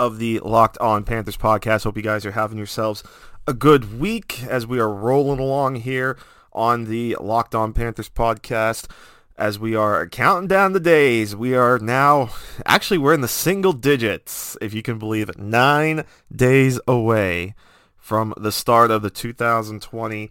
of 0.00 0.18
the 0.18 0.38
Locked 0.38 0.78
On 0.78 1.04
Panthers 1.04 1.36
podcast. 1.36 1.84
Hope 1.84 1.94
you 1.94 2.02
guys 2.02 2.24
are 2.24 2.30
having 2.30 2.56
yourselves 2.56 3.04
a 3.46 3.52
good 3.52 4.00
week 4.00 4.42
as 4.44 4.66
we 4.66 4.80
are 4.80 4.88
rolling 4.88 5.38
along 5.38 5.76
here 5.76 6.16
on 6.54 6.86
the 6.86 7.18
Locked 7.20 7.54
On 7.54 7.74
Panthers 7.74 8.08
podcast. 8.08 8.90
As 9.36 9.58
we 9.58 9.76
are 9.76 10.08
counting 10.08 10.48
down 10.48 10.72
the 10.72 10.80
days, 10.80 11.36
we 11.36 11.54
are 11.54 11.78
now 11.78 12.30
actually 12.64 12.96
we're 12.96 13.12
in 13.12 13.20
the 13.20 13.28
single 13.28 13.74
digits, 13.74 14.56
if 14.62 14.72
you 14.72 14.80
can 14.80 14.98
believe 14.98 15.28
it, 15.28 15.38
nine 15.38 16.06
days 16.34 16.80
away 16.88 17.54
from 17.98 18.32
the 18.38 18.52
start 18.52 18.90
of 18.90 19.02
the 19.02 19.10
2020 19.10 20.30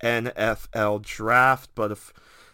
NFL 0.00 1.02
draft. 1.02 1.70
But 1.74 1.90
if 1.90 2.12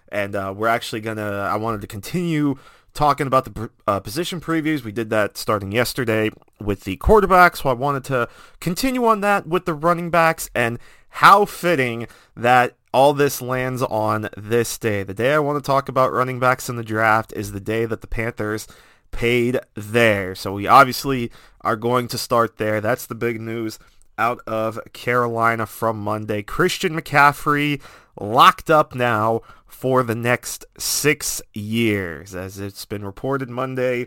and 0.09 0.35
uh, 0.35 0.55
we're 0.57 0.69
actually 0.69 1.03
gonna, 1.03 1.47
I 1.51 1.57
wanted 1.57 1.83
to 1.83 1.87
continue 1.87 2.57
talking 2.95 3.27
about 3.27 3.45
the 3.45 3.71
uh, 3.87 4.01
position 4.01 4.41
previews. 4.41 4.85
We 4.85 4.93
did 4.93 5.11
that 5.11 5.37
starting 5.37 5.73
yesterday 5.73 6.31
with 6.61 6.85
the 6.85 6.97
quarterbacks, 6.97 7.59
so 7.63 7.69
I 7.69 7.75
wanted 7.75 8.05
to 8.05 8.29
continue 8.61 9.05
on 9.05 9.21
that 9.21 9.47
with 9.47 9.67
the 9.67 9.75
running 9.75 10.11
backs 10.11 10.49
and 10.55 10.79
how 11.11 11.45
fitting 11.45 12.07
that 12.37 12.77
all 12.93 13.13
this 13.13 13.43
lands 13.43 13.83
on 13.83 14.29
this 14.37 14.79
day. 14.79 15.03
The 15.03 15.15
day 15.15 15.35
I 15.35 15.41
want 15.41 15.63
to 15.63 15.67
talk 15.67 15.89
about 15.89 16.13
running 16.13 16.39
backs 16.39 16.69
in 16.69 16.77
the 16.77 16.85
draft 16.85 17.33
is 17.35 17.53
the 17.53 17.61
day 17.61 17.85
that 17.87 18.01
the 18.01 18.07
Panthers 18.07 18.69
paid 19.11 19.59
there. 19.75 20.35
So 20.35 20.53
we 20.53 20.67
obviously 20.67 21.31
are 21.63 21.77
going 21.77 22.09
to 22.09 22.19
start 22.19 22.57
there. 22.57 22.81
That's 22.81 23.07
the 23.07 23.15
big 23.15 23.41
news 23.41 23.79
out 24.19 24.41
of 24.47 24.79
Carolina 24.93 25.67
from 25.67 25.99
Monday. 25.99 26.43
Christian 26.43 26.99
McCaffrey 26.99 27.81
locked 28.21 28.71
up 28.71 28.95
now 28.95 29.43
for 29.67 30.03
the 30.03 30.15
next 30.15 30.65
six 30.79 31.43
years, 31.53 32.35
as 32.35 32.59
it's 32.59 32.85
been 32.85 33.05
reported 33.05 33.51
Monday. 33.51 34.05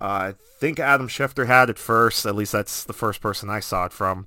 Uh, 0.00 0.32
I 0.32 0.34
think 0.58 0.80
Adam 0.80 1.08
Schefter 1.08 1.46
had 1.46 1.68
it 1.68 1.78
first. 1.78 2.24
At 2.24 2.34
least 2.34 2.52
that's 2.52 2.84
the 2.84 2.92
first 2.92 3.20
person 3.20 3.50
I 3.50 3.60
saw 3.60 3.84
it 3.86 3.92
from. 3.92 4.26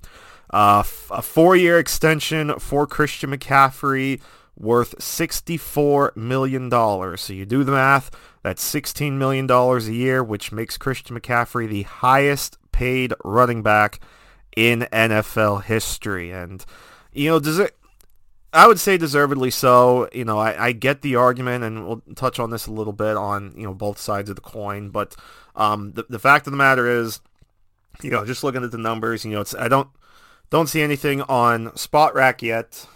Uh, 0.52 0.80
f- 0.80 1.10
a 1.10 1.22
four-year 1.22 1.78
extension 1.78 2.58
for 2.60 2.86
Christian 2.86 3.30
McCaffrey 3.30 4.20
worth 4.56 4.96
$64 4.98 6.14
million. 6.16 6.70
So 7.16 7.32
you 7.32 7.44
do 7.44 7.64
the 7.64 7.72
math, 7.72 8.10
that's 8.42 8.72
$16 8.72 9.12
million 9.14 9.50
a 9.50 9.78
year, 9.80 10.22
which 10.22 10.52
makes 10.52 10.76
Christian 10.76 11.18
McCaffrey 11.18 11.68
the 11.68 11.82
highest 11.82 12.58
paid 12.70 13.14
running 13.24 13.62
back 13.62 14.00
in 14.56 14.86
NFL 14.92 15.64
history. 15.64 16.30
And, 16.30 16.64
you 17.12 17.30
know, 17.30 17.40
does 17.40 17.58
it, 17.58 17.76
I 18.54 18.68
would 18.68 18.78
say 18.78 18.96
deservedly 18.96 19.50
so. 19.50 20.08
You 20.12 20.24
know, 20.24 20.38
I, 20.38 20.66
I, 20.66 20.72
get 20.72 21.02
the 21.02 21.16
argument, 21.16 21.64
and 21.64 21.86
we'll 21.86 22.02
touch 22.14 22.38
on 22.38 22.50
this 22.50 22.68
a 22.68 22.72
little 22.72 22.92
bit 22.92 23.16
on 23.16 23.52
you 23.56 23.64
know 23.64 23.74
both 23.74 23.98
sides 23.98 24.30
of 24.30 24.36
the 24.36 24.42
coin. 24.42 24.90
But 24.90 25.16
um, 25.56 25.92
the 25.92 26.06
the 26.08 26.20
fact 26.20 26.46
of 26.46 26.52
the 26.52 26.56
matter 26.56 26.88
is, 26.88 27.20
you 28.00 28.10
know, 28.10 28.24
just 28.24 28.44
looking 28.44 28.62
at 28.62 28.70
the 28.70 28.78
numbers, 28.78 29.24
you 29.24 29.32
know, 29.32 29.40
it's 29.40 29.56
I 29.56 29.66
don't 29.66 29.88
don't 30.50 30.68
see 30.68 30.82
anything 30.82 31.20
on 31.22 31.70
Spotrac 31.70 32.42
yet. 32.42 32.86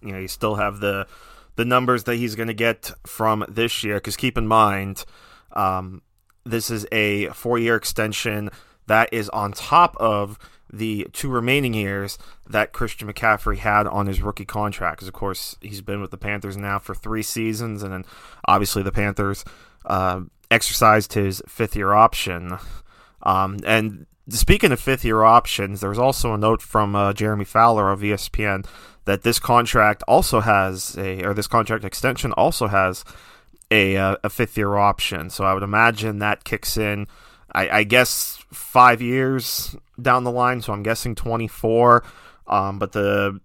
You 0.00 0.12
know, 0.12 0.18
you 0.18 0.28
still 0.28 0.54
have 0.54 0.78
the 0.78 1.08
the 1.56 1.64
numbers 1.64 2.04
that 2.04 2.14
he's 2.16 2.36
going 2.36 2.48
to 2.48 2.54
get 2.54 2.92
from 3.04 3.44
this 3.48 3.82
year. 3.82 3.96
Because 3.96 4.16
keep 4.16 4.38
in 4.38 4.46
mind, 4.46 5.04
um, 5.52 6.02
this 6.44 6.70
is 6.70 6.86
a 6.92 7.28
four 7.30 7.58
year 7.58 7.74
extension 7.74 8.48
that 8.86 9.12
is 9.12 9.28
on 9.30 9.52
top 9.52 9.96
of 9.98 10.38
the 10.72 11.06
two 11.12 11.28
remaining 11.28 11.74
years 11.74 12.18
that 12.48 12.72
Christian 12.72 13.12
McCaffrey 13.12 13.58
had 13.58 13.86
on 13.86 14.06
his 14.06 14.22
rookie 14.22 14.44
contract. 14.44 14.98
Because, 14.98 15.08
of 15.08 15.14
course, 15.14 15.56
he's 15.60 15.80
been 15.80 16.00
with 16.00 16.10
the 16.10 16.18
Panthers 16.18 16.56
now 16.56 16.78
for 16.78 16.94
three 16.94 17.22
seasons, 17.22 17.82
and 17.82 17.92
then 17.92 18.04
obviously 18.46 18.82
the 18.82 18.92
Panthers 18.92 19.44
uh, 19.86 20.20
exercised 20.50 21.12
his 21.12 21.42
fifth 21.46 21.76
year 21.76 21.92
option. 21.92 22.58
Um, 23.22 23.58
and 23.66 24.06
speaking 24.28 24.72
of 24.72 24.80
fifth 24.80 25.04
year 25.04 25.22
options, 25.22 25.80
there 25.80 25.90
was 25.90 25.98
also 25.98 26.34
a 26.34 26.38
note 26.38 26.62
from 26.62 26.94
uh, 26.94 27.12
Jeremy 27.12 27.44
Fowler 27.44 27.90
of 27.90 28.00
ESPN 28.00 28.66
that 29.04 29.22
this 29.22 29.38
contract 29.38 30.02
also 30.08 30.40
has 30.40 30.96
a, 30.98 31.22
or 31.24 31.34
this 31.34 31.46
contract 31.46 31.84
extension 31.84 32.32
also 32.32 32.68
has 32.68 33.04
a, 33.70 33.96
uh, 33.96 34.16
a 34.24 34.30
fifth 34.30 34.56
year 34.56 34.76
option. 34.76 35.30
So 35.30 35.44
I 35.44 35.54
would 35.54 35.62
imagine 35.62 36.18
that 36.18 36.44
kicks 36.44 36.76
in. 36.76 37.06
I, 37.54 37.78
I 37.78 37.84
guess 37.84 38.42
five 38.52 39.00
years 39.00 39.76
down 40.00 40.24
the 40.24 40.30
line, 40.30 40.60
so 40.60 40.72
I'm 40.72 40.82
guessing 40.82 41.14
24. 41.14 42.04
Um, 42.46 42.78
but 42.78 42.92
the 42.92 43.40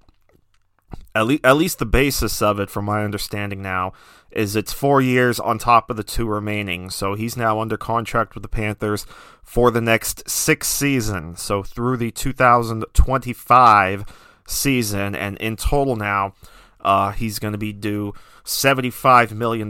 at, 1.15 1.25
le- 1.27 1.39
at 1.43 1.57
least 1.57 1.79
the 1.79 1.85
basis 1.85 2.41
of 2.41 2.59
it, 2.59 2.69
from 2.69 2.85
my 2.85 3.03
understanding 3.03 3.61
now, 3.61 3.93
is 4.31 4.55
it's 4.55 4.73
four 4.73 5.01
years 5.01 5.39
on 5.39 5.57
top 5.57 5.89
of 5.89 5.97
the 5.97 6.03
two 6.03 6.27
remaining. 6.27 6.89
So 6.89 7.15
he's 7.15 7.35
now 7.35 7.59
under 7.59 7.77
contract 7.77 8.35
with 8.35 8.43
the 8.43 8.49
Panthers 8.49 9.05
for 9.43 9.71
the 9.71 9.81
next 9.81 10.29
six 10.29 10.67
seasons. 10.67 11.41
So 11.41 11.63
through 11.63 11.97
the 11.97 12.11
2025 12.11 14.05
season, 14.47 15.15
and 15.15 15.37
in 15.37 15.55
total 15.55 15.95
now, 15.95 16.33
uh, 16.81 17.11
he's 17.11 17.39
going 17.39 17.53
to 17.53 17.57
be 17.57 17.73
due 17.73 18.13
$75 18.45 19.31
million 19.31 19.69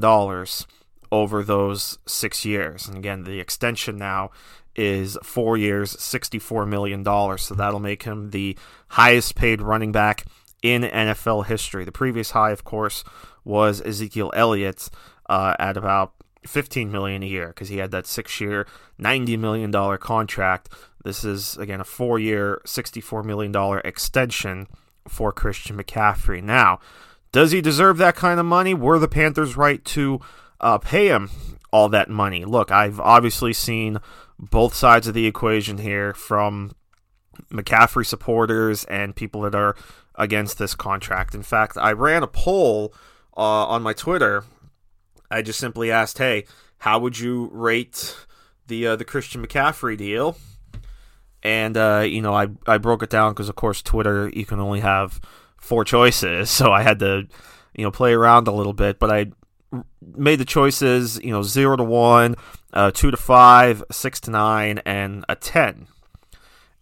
over 1.11 1.43
those 1.43 1.97
six 2.05 2.45
years. 2.45 2.87
And 2.87 2.97
again, 2.97 3.23
the 3.23 3.39
extension 3.39 3.97
now 3.97 4.31
is 4.75 5.17
four 5.23 5.57
years, 5.57 5.95
$64 5.97 6.67
million. 6.67 7.03
So 7.37 7.55
that'll 7.55 7.79
make 7.79 8.03
him 8.03 8.29
the 8.29 8.57
highest 8.89 9.35
paid 9.35 9.61
running 9.61 9.91
back 9.91 10.25
in 10.61 10.83
NFL 10.83 11.45
history. 11.47 11.85
The 11.85 11.91
previous 11.91 12.31
high, 12.31 12.51
of 12.51 12.63
course, 12.63 13.03
was 13.43 13.81
Ezekiel 13.81 14.31
Elliott 14.35 14.89
uh, 15.27 15.55
at 15.59 15.77
about 15.77 16.13
15 16.45 16.91
million 16.91 17.23
a 17.23 17.27
year 17.27 17.47
because 17.49 17.69
he 17.69 17.77
had 17.77 17.91
that 17.91 18.07
six-year, 18.07 18.67
90 18.97 19.37
million 19.37 19.71
dollar 19.71 19.97
contract. 19.97 20.69
This 21.03 21.23
is 21.23 21.57
again 21.57 21.81
a 21.81 21.85
four-year, 21.85 22.61
64 22.65 23.23
million 23.23 23.51
dollar 23.51 23.79
extension 23.79 24.67
for 25.07 25.31
Christian 25.31 25.77
McCaffrey. 25.77 26.41
Now, 26.41 26.79
does 27.31 27.51
he 27.51 27.61
deserve 27.61 27.97
that 27.97 28.15
kind 28.15 28.39
of 28.39 28.45
money? 28.45 28.73
Were 28.73 28.99
the 28.99 29.07
Panthers 29.07 29.57
right 29.57 29.83
to 29.85 30.19
uh, 30.61 30.77
pay 30.77 31.07
him 31.07 31.29
all 31.71 31.89
that 31.89 32.09
money? 32.09 32.45
Look, 32.45 32.71
I've 32.71 32.99
obviously 32.99 33.53
seen 33.53 33.99
both 34.37 34.73
sides 34.73 35.07
of 35.07 35.13
the 35.13 35.27
equation 35.27 35.77
here 35.79 36.13
from 36.13 36.71
McCaffrey 37.51 38.05
supporters 38.05 38.85
and 38.85 39.15
people 39.15 39.41
that 39.41 39.55
are 39.55 39.75
against 40.15 40.57
this 40.57 40.75
contract. 40.75 41.33
In 41.33 41.43
fact, 41.43 41.77
I 41.77 41.93
ran 41.93 42.23
a 42.23 42.27
poll 42.27 42.93
uh, 43.35 43.65
on 43.67 43.81
my 43.81 43.93
Twitter. 43.93 44.43
I 45.31 45.41
just 45.41 45.59
simply 45.59 45.91
asked, 45.91 46.17
"Hey, 46.17 46.45
how 46.79 46.99
would 46.99 47.19
you 47.19 47.49
rate 47.53 48.15
the 48.67 48.87
uh, 48.87 48.95
the 48.95 49.05
Christian 49.05 49.45
McCaffrey 49.45 49.97
deal?" 49.97 50.37
And 51.41 51.77
uh, 51.77 52.03
you 52.05 52.21
know, 52.21 52.33
I 52.33 52.47
I 52.67 52.77
broke 52.77 53.03
it 53.03 53.09
down 53.09 53.33
because, 53.33 53.49
of 53.49 53.55
course, 53.55 53.81
Twitter 53.81 54.29
you 54.33 54.45
can 54.45 54.59
only 54.59 54.81
have 54.81 55.21
four 55.57 55.85
choices, 55.85 56.49
so 56.49 56.71
I 56.71 56.83
had 56.83 56.99
to 56.99 57.27
you 57.75 57.83
know 57.83 57.91
play 57.91 58.13
around 58.13 58.47
a 58.47 58.53
little 58.53 58.73
bit. 58.73 58.99
But 58.99 59.11
I 59.11 59.31
made 60.02 60.40
the 60.40 60.46
choices, 60.46 61.19
you 61.24 61.31
know, 61.31 61.44
zero 61.44 61.75
to 61.75 61.84
one, 61.84 62.35
uh, 62.74 62.91
two 62.91 63.12
to 63.12 63.18
five, 63.18 63.84
six 63.91 64.19
to 64.22 64.31
nine, 64.31 64.80
and 64.85 65.25
a 65.30 65.35
ten. 65.35 65.88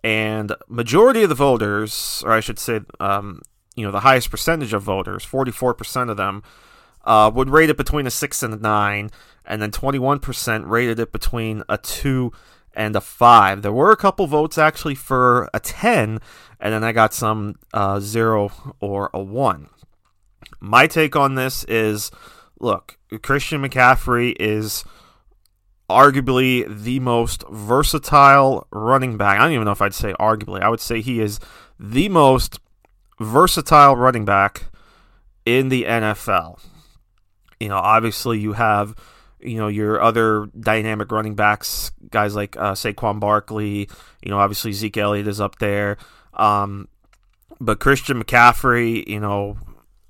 And 0.04 0.54
majority 0.70 1.24
of 1.24 1.30
the 1.30 1.36
voters, 1.36 2.24
or 2.26 2.32
I 2.32 2.40
should 2.40 2.60
say, 2.60 2.82
um, 3.00 3.42
you 3.76 3.86
know, 3.86 3.92
the 3.92 4.02
highest 4.02 4.32
percentage 4.32 4.74
of 4.74 4.84
voters, 4.84 5.26
forty-four 5.26 5.74
percent 5.74 6.10
of 6.10 6.18
them, 6.18 6.44
uh, 7.04 7.30
would 7.34 7.50
rate 7.50 7.70
it 7.70 7.78
between 7.78 8.08
a 8.08 8.12
six 8.12 8.42
and 8.42 8.54
a 8.54 8.58
nine, 8.58 9.12
and 9.44 9.62
then 9.62 9.72
twenty-one 9.72 10.20
percent 10.20 10.66
rated 10.66 11.00
it 11.00 11.12
between 11.12 11.64
a 11.68 11.78
two 11.78 12.32
and 12.74 12.96
a 12.96 13.02
five. 13.02 13.64
There 13.64 13.74
were 13.74 13.92
a 13.92 13.98
couple 13.98 14.28
votes 14.28 14.58
actually 14.58 14.96
for 14.96 15.50
a 15.54 15.60
ten, 15.60 16.20
and 16.60 16.74
then 16.74 16.84
I 16.84 16.92
got 16.92 17.14
some 17.14 17.56
uh, 17.74 18.00
zero 18.00 18.52
or 18.80 19.10
a 19.14 19.20
one. 19.20 19.68
My 20.60 20.88
take 20.88 21.16
on 21.16 21.36
this 21.36 21.64
is 21.66 22.12
look, 22.60 22.98
Christian 23.22 23.62
McCaffrey 23.62 24.36
is 24.40 24.84
arguably 25.90 26.66
the 26.84 27.00
most 27.00 27.44
versatile 27.50 28.68
running 28.72 29.18
back. 29.18 29.40
I 29.40 29.44
don't 29.44 29.54
even 29.54 29.66
know 29.66 29.72
if 29.72 29.82
I'd 29.82 29.94
say 29.94 30.14
arguably. 30.20 30.62
I 30.62 30.70
would 30.70 30.80
say 30.80 31.02
he 31.02 31.20
is 31.20 31.40
the 31.80 32.10
most 32.10 32.60
versatile 33.20 33.96
running 33.96 34.26
back 34.26 34.66
in 35.46 35.70
the 35.70 35.84
NFL. 35.84 36.60
You 37.60 37.70
know, 37.70 37.78
obviously 37.78 38.40
you 38.40 38.54
have 38.54 38.96
you 39.40 39.58
know 39.58 39.68
your 39.68 40.02
other 40.02 40.48
dynamic 40.60 41.12
running 41.12 41.36
backs, 41.36 41.92
guys 42.10 42.36
like 42.36 42.58
uh, 42.58 42.74
Saquon 42.74 43.20
Barkley. 43.20 43.90
You 44.22 44.30
know, 44.32 44.40
obviously 44.40 44.74
Zeke 44.74 44.98
Elliott 44.98 45.28
is 45.28 45.40
up 45.40 45.58
there. 45.60 45.98
Um, 46.34 46.88
but 47.60 47.80
Christian 47.80 48.22
McCaffrey, 48.22 49.08
you 49.08 49.20
know, 49.20 49.58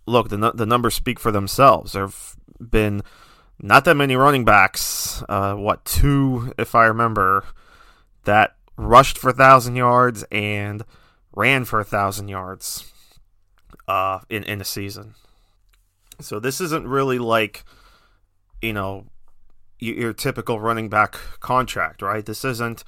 look 0.05 0.29
the 0.29 0.51
the 0.53 0.65
numbers 0.65 0.95
speak 0.95 1.19
for 1.19 1.31
themselves. 1.31 1.93
There've 1.93 2.36
been 2.59 3.01
not 3.59 3.85
that 3.85 3.95
many 3.95 4.15
running 4.15 4.45
backs. 4.45 5.23
Uh, 5.27 5.55
what 5.55 5.83
two, 5.85 6.53
if 6.57 6.75
I 6.75 6.85
remember, 6.85 7.43
that 8.25 8.55
rushed 8.75 9.17
for 9.17 9.29
a 9.29 9.33
thousand 9.33 9.75
yards 9.75 10.23
and 10.31 10.85
ran 11.35 11.65
for 11.65 11.79
a 11.79 11.85
thousand 11.85 12.27
yards 12.27 12.91
uh, 13.87 14.19
in 14.29 14.43
in 14.43 14.61
a 14.61 14.65
season. 14.65 15.15
So 16.19 16.39
this 16.39 16.61
isn't 16.61 16.87
really 16.87 17.19
like 17.19 17.63
you 18.61 18.73
know 18.73 19.05
your 19.79 20.13
typical 20.13 20.59
running 20.59 20.89
back 20.89 21.15
contract, 21.39 22.01
right? 22.01 22.25
This 22.25 22.43
isn't 22.43 22.83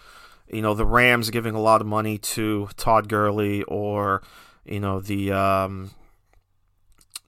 you 0.52 0.62
know 0.62 0.74
the 0.74 0.86
Rams 0.86 1.30
giving 1.30 1.56
a 1.56 1.62
lot 1.62 1.82
of 1.82 1.88
money 1.88 2.18
to 2.18 2.70
Todd 2.78 3.08
Gurley 3.08 3.64
or 3.64 4.22
you 4.66 4.80
know 4.80 5.00
the 5.00 5.32
um, 5.32 5.92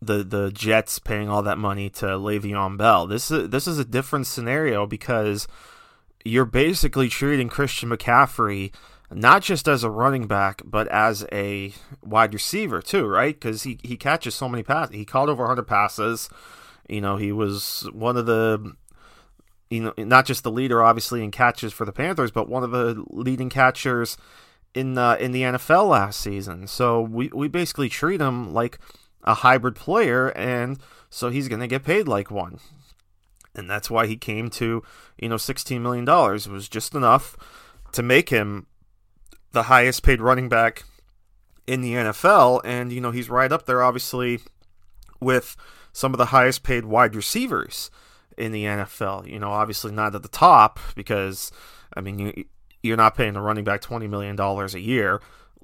the 0.02 0.24
the 0.24 0.52
Jets 0.52 1.00
paying 1.00 1.30
all 1.30 1.44
that 1.44 1.58
money 1.58 1.90
to 1.92 2.06
Le'Veon 2.06 2.78
Bell. 2.78 3.08
This 3.08 3.30
is 3.32 3.50
this 3.50 3.68
is 3.68 3.78
a 3.78 3.86
different 3.86 4.28
scenario 4.28 4.86
because 4.86 5.48
you're 6.24 6.46
basically 6.46 7.10
treating 7.10 7.50
Christian 7.50 7.90
McCaffrey 7.90 8.72
not 9.14 9.42
just 9.42 9.68
as 9.68 9.84
a 9.84 9.90
running 9.90 10.26
back, 10.26 10.62
but 10.64 10.88
as 10.88 11.26
a 11.32 11.74
wide 12.02 12.34
receiver 12.34 12.82
too, 12.82 13.06
right? 13.06 13.36
Because 13.38 13.64
he, 13.64 13.78
he 13.84 13.98
catches 13.98 14.36
so 14.36 14.48
many 14.48 14.64
passes. 14.64 14.96
He 14.96 15.06
caught 15.06 15.30
over 15.30 15.44
100 15.44 15.64
passes. 15.64 16.30
You 16.88 17.02
know, 17.02 17.18
he 17.18 17.32
was 17.32 17.90
one 17.92 18.16
of 18.16 18.26
the, 18.26 18.74
you 19.70 19.82
know, 19.82 19.94
not 19.98 20.26
just 20.26 20.44
the 20.44 20.52
leader 20.52 20.82
obviously 20.82 21.24
in 21.24 21.32
catches 21.32 21.74
for 21.74 21.86
the 21.86 21.92
Panthers, 21.92 22.32
but 22.32 22.48
one 22.48 22.64
of 22.64 22.72
the 22.72 23.04
leading 23.10 23.50
catchers 23.50 24.18
in 24.74 24.98
uh, 24.98 25.16
in 25.20 25.34
the 25.34 25.42
NFL 25.42 25.90
last 25.90 26.20
season. 26.22 26.68
So 26.68 27.02
we 27.02 27.30
we 27.34 27.48
basically 27.50 27.90
treat 27.90 28.22
him 28.22 28.54
like 28.54 28.80
a 29.24 29.36
hybrid 29.36 29.76
player, 29.76 30.30
and 30.30 30.80
so 31.10 31.30
he's 31.30 31.48
going 31.48 31.62
to 31.62 31.68
get 31.68 31.84
paid 31.84 32.08
like 32.08 32.32
one. 32.32 32.60
And 33.54 33.70
that's 33.70 33.90
why 33.90 34.08
he 34.08 34.16
came 34.16 34.50
to, 34.52 34.82
you 35.18 35.30
know, 35.30 35.36
$16 35.36 35.82
million. 35.82 36.08
It 36.08 36.48
was 36.48 36.70
just 36.70 36.96
enough 36.96 37.36
to 37.92 38.02
make 38.02 38.30
him 38.30 38.68
the 39.52 39.64
highest 39.64 40.04
paid 40.04 40.22
running 40.22 40.48
back 40.48 40.84
in 41.68 41.82
the 41.82 41.94
NFL. 41.94 42.62
And, 42.64 42.94
you 42.94 43.02
know, 43.02 43.12
he's 43.12 43.30
right 43.30 43.52
up 43.52 43.66
there, 43.66 43.84
obviously, 43.84 44.40
with 45.20 45.56
some 45.92 46.14
of 46.14 46.18
the 46.18 46.28
highest 46.28 46.64
paid 46.64 46.86
wide 46.86 47.16
receivers 47.16 47.92
in 48.38 48.54
the 48.54 48.64
NFL. 48.64 49.28
You 49.28 49.40
know, 49.40 49.52
obviously 49.52 49.92
not 49.92 50.16
at 50.16 50.24
the 50.24 50.30
top 50.30 50.80
because, 50.96 51.52
I 51.94 52.02
mean, 52.02 52.20
you, 52.20 52.46
you're 52.82 52.98
not 52.98 53.16
paying 53.16 53.36
a 53.36 53.42
running 53.42 53.66
back 53.66 53.82
$20 53.82 54.10
million 54.10 54.40
a 54.40 54.80
year 54.80 55.22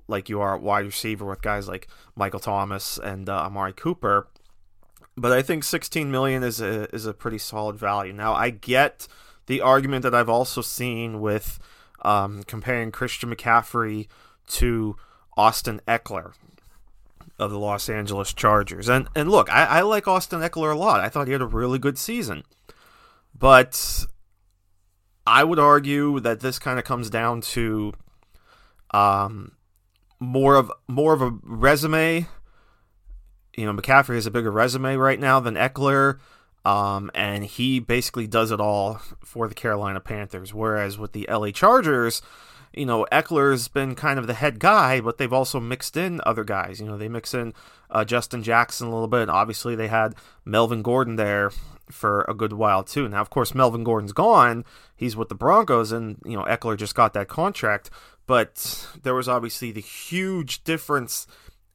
like 0.07 0.29
you 0.29 0.41
are 0.41 0.55
at 0.55 0.61
wide 0.61 0.85
receiver 0.85 1.25
with 1.25 1.41
guys 1.41 1.67
like 1.67 1.87
Michael 2.15 2.39
Thomas 2.39 2.97
and 2.97 3.29
uh, 3.29 3.43
Amari 3.43 3.73
Cooper. 3.73 4.27
But 5.15 5.31
I 5.31 5.41
think 5.41 5.63
16 5.63 6.11
million 6.11 6.43
is 6.43 6.61
a 6.61 6.93
is 6.93 7.05
a 7.05 7.13
pretty 7.13 7.39
solid 7.39 7.75
value. 7.75 8.13
Now 8.13 8.33
I 8.33 8.49
get 8.51 9.07
the 9.47 9.61
argument 9.61 10.03
that 10.03 10.13
I've 10.13 10.29
also 10.29 10.61
seen 10.61 11.19
with 11.19 11.59
um, 12.03 12.43
comparing 12.43 12.91
Christian 12.91 13.33
McCaffrey 13.33 14.07
to 14.47 14.95
Austin 15.35 15.81
Ekeler 15.87 16.33
of 17.39 17.51
the 17.51 17.59
Los 17.59 17.89
Angeles 17.89 18.33
Chargers. 18.33 18.87
And 18.87 19.07
and 19.15 19.29
look, 19.29 19.51
I, 19.51 19.65
I 19.65 19.81
like 19.81 20.07
Austin 20.07 20.41
Ekeler 20.41 20.73
a 20.73 20.77
lot. 20.77 20.99
I 20.99 21.09
thought 21.09 21.27
he 21.27 21.33
had 21.33 21.41
a 21.41 21.47
really 21.47 21.79
good 21.79 21.97
season. 21.97 22.43
But 23.37 24.05
I 25.25 25.43
would 25.43 25.59
argue 25.59 26.19
that 26.21 26.39
this 26.39 26.57
kind 26.57 26.79
of 26.79 26.85
comes 26.85 27.09
down 27.09 27.41
to 27.41 27.93
um, 28.91 29.51
more 30.19 30.55
of 30.55 30.71
more 30.87 31.13
of 31.13 31.21
a 31.21 31.37
resume. 31.43 32.27
You 33.55 33.65
know, 33.65 33.73
McCaffrey 33.73 34.15
has 34.15 34.25
a 34.25 34.31
bigger 34.31 34.51
resume 34.51 34.95
right 34.95 35.19
now 35.19 35.39
than 35.39 35.55
Ekeler, 35.55 36.19
um, 36.63 37.09
and 37.15 37.43
he 37.43 37.79
basically 37.79 38.27
does 38.27 38.51
it 38.51 38.59
all 38.59 39.01
for 39.23 39.47
the 39.47 39.55
Carolina 39.55 39.99
Panthers. 39.99 40.53
Whereas 40.53 40.97
with 40.97 41.13
the 41.13 41.27
LA 41.29 41.49
Chargers, 41.49 42.21
you 42.73 42.85
know, 42.85 43.07
Ekeler's 43.11 43.67
been 43.67 43.95
kind 43.95 44.19
of 44.19 44.27
the 44.27 44.35
head 44.35 44.59
guy, 44.59 45.01
but 45.01 45.17
they've 45.17 45.33
also 45.33 45.59
mixed 45.59 45.97
in 45.97 46.21
other 46.23 46.43
guys. 46.43 46.79
You 46.79 46.85
know, 46.85 46.97
they 46.97 47.09
mix 47.09 47.33
in 47.33 47.53
uh, 47.89 48.05
Justin 48.05 48.43
Jackson 48.43 48.87
a 48.87 48.91
little 48.91 49.07
bit. 49.07 49.29
Obviously, 49.29 49.75
they 49.75 49.87
had 49.87 50.15
Melvin 50.45 50.83
Gordon 50.83 51.15
there 51.15 51.51
for 51.89 52.25
a 52.27 52.33
good 52.33 52.53
while 52.53 52.83
too. 52.83 53.07
Now, 53.07 53.21
of 53.21 53.29
course, 53.29 53.55
Melvin 53.55 53.83
Gordon's 53.83 54.13
gone. 54.13 54.65
He's 54.95 55.15
with 55.15 55.29
the 55.29 55.35
Broncos, 55.35 55.91
and 55.91 56.17
you 56.25 56.37
know, 56.37 56.43
Ekeler 56.43 56.77
just 56.77 56.95
got 56.95 57.13
that 57.13 57.27
contract. 57.27 57.89
But 58.27 58.87
there 59.01 59.15
was 59.15 59.29
obviously 59.29 59.71
the 59.71 59.81
huge 59.81 60.63
difference 60.63 61.25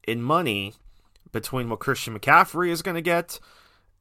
in 0.07 0.21
money 0.21 0.73
between 1.31 1.67
what 1.67 1.79
Christian 1.79 2.17
McCaffrey 2.17 2.69
is 2.69 2.81
going 2.81 2.95
to 2.95 3.01
get 3.01 3.39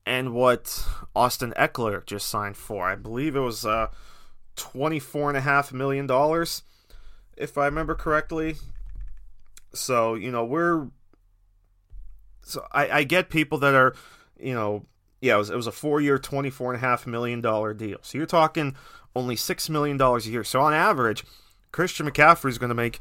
and 0.05 0.35
what 0.35 0.87
Austin 1.17 1.55
Ekeler 1.57 2.05
just 2.07 2.29
signed 2.29 2.57
for. 2.57 2.87
I 2.87 2.95
believe 2.95 3.35
it 3.35 3.41
was 3.41 3.65
uh, 3.65 3.89
$24.5 4.57 5.73
million, 5.73 6.47
if 7.37 7.57
I 7.57 7.65
remember 7.65 7.95
correctly. 7.95 8.57
So, 9.73 10.15
you 10.15 10.31
know, 10.31 10.45
we're. 10.45 10.89
So 12.43 12.67
I, 12.73 12.91
I 12.91 13.05
get 13.05 13.31
people 13.31 13.59
that 13.59 13.75
are, 13.75 13.95
you 14.39 14.53
know, 14.53 14.85
yeah, 15.21 15.37
it 15.37 15.39
was, 15.39 15.51
it 15.51 15.57
was 15.57 15.69
a 15.69 15.73
four 15.73 16.01
year, 16.01 16.19
$24.5 16.19 17.07
million 17.07 17.41
deal. 17.41 17.99
So 18.03 18.19
you're 18.19 18.27
talking 18.27 18.75
only 19.15 19.37
$6 19.37 19.71
million 19.71 20.01
a 20.01 20.19
year. 20.19 20.43
So 20.43 20.61
on 20.61 20.75
average, 20.75 21.25
Christian 21.73 22.09
McCaffrey 22.09 22.51
is 22.51 22.59
going 22.59 22.69
to 22.69 22.75
make 22.75 23.01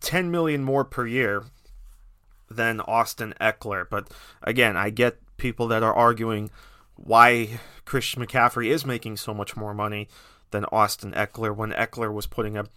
10 0.00 0.30
million 0.30 0.62
more 0.62 0.84
per 0.84 1.06
year 1.06 1.44
than 2.48 2.80
Austin 2.80 3.34
Ekeler. 3.40 3.86
But 3.88 4.08
again, 4.42 4.76
I 4.76 4.90
get 4.90 5.18
people 5.36 5.68
that 5.68 5.82
are 5.82 5.94
arguing 5.94 6.50
why 6.96 7.60
Christian 7.84 8.24
McCaffrey 8.24 8.68
is 8.68 8.86
making 8.86 9.16
so 9.16 9.34
much 9.34 9.56
more 9.56 9.74
money 9.74 10.08
than 10.50 10.64
Austin 10.66 11.12
Ekeler 11.12 11.54
when 11.54 11.72
Ekeler 11.72 12.12
was 12.12 12.26
putting 12.26 12.56
up 12.56 12.68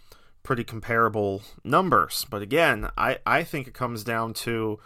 pretty 0.42 0.64
comparable 0.64 1.42
numbers. 1.62 2.26
But 2.28 2.42
again, 2.42 2.90
I, 2.96 3.18
I 3.26 3.44
think 3.44 3.66
it 3.66 3.74
comes 3.74 4.04
down 4.04 4.34
to, 4.34 4.78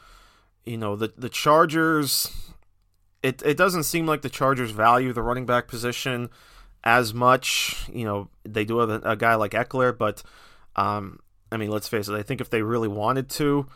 you 0.64 0.76
know, 0.76 0.96
the 0.96 1.12
the 1.16 1.28
Chargers 1.28 2.30
it, 3.22 3.42
it 3.44 3.56
doesn't 3.56 3.82
seem 3.82 4.06
like 4.06 4.22
the 4.22 4.30
Chargers 4.30 4.70
value 4.70 5.12
the 5.12 5.22
running 5.22 5.46
back 5.46 5.68
position 5.68 6.30
as 6.84 7.14
much. 7.14 7.88
You 7.92 8.04
know, 8.04 8.28
they 8.44 8.64
do 8.64 8.78
have 8.78 8.90
a, 8.90 9.00
a 9.04 9.16
guy 9.16 9.34
like 9.34 9.52
Ekeler, 9.52 9.96
but 9.96 10.22
um, 10.76 11.20
I 11.50 11.56
mean, 11.56 11.70
let's 11.70 11.88
face 11.88 12.08
it. 12.08 12.14
I 12.14 12.22
think 12.22 12.40
if 12.40 12.50
they 12.50 12.62
really 12.62 12.88
wanted 12.88 13.28
to, 13.30 13.66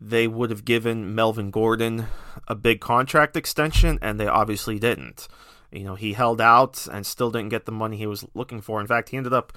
they 0.00 0.28
would 0.28 0.50
have 0.50 0.64
given 0.64 1.14
Melvin 1.14 1.50
Gordon 1.50 2.06
a 2.48 2.54
big 2.54 2.80
contract 2.80 3.36
extension, 3.36 3.98
and 4.02 4.20
they 4.20 4.26
obviously 4.26 4.78
didn't. 4.78 5.28
You 5.70 5.84
know, 5.84 5.94
he 5.94 6.12
held 6.12 6.40
out 6.40 6.86
and 6.90 7.04
still 7.04 7.30
didn't 7.30 7.50
get 7.50 7.66
the 7.66 7.72
money 7.72 7.96
he 7.96 8.06
was 8.06 8.24
looking 8.34 8.60
for. 8.60 8.80
In 8.80 8.86
fact, 8.86 9.08
he 9.10 9.16
ended 9.16 9.32
up 9.32 9.56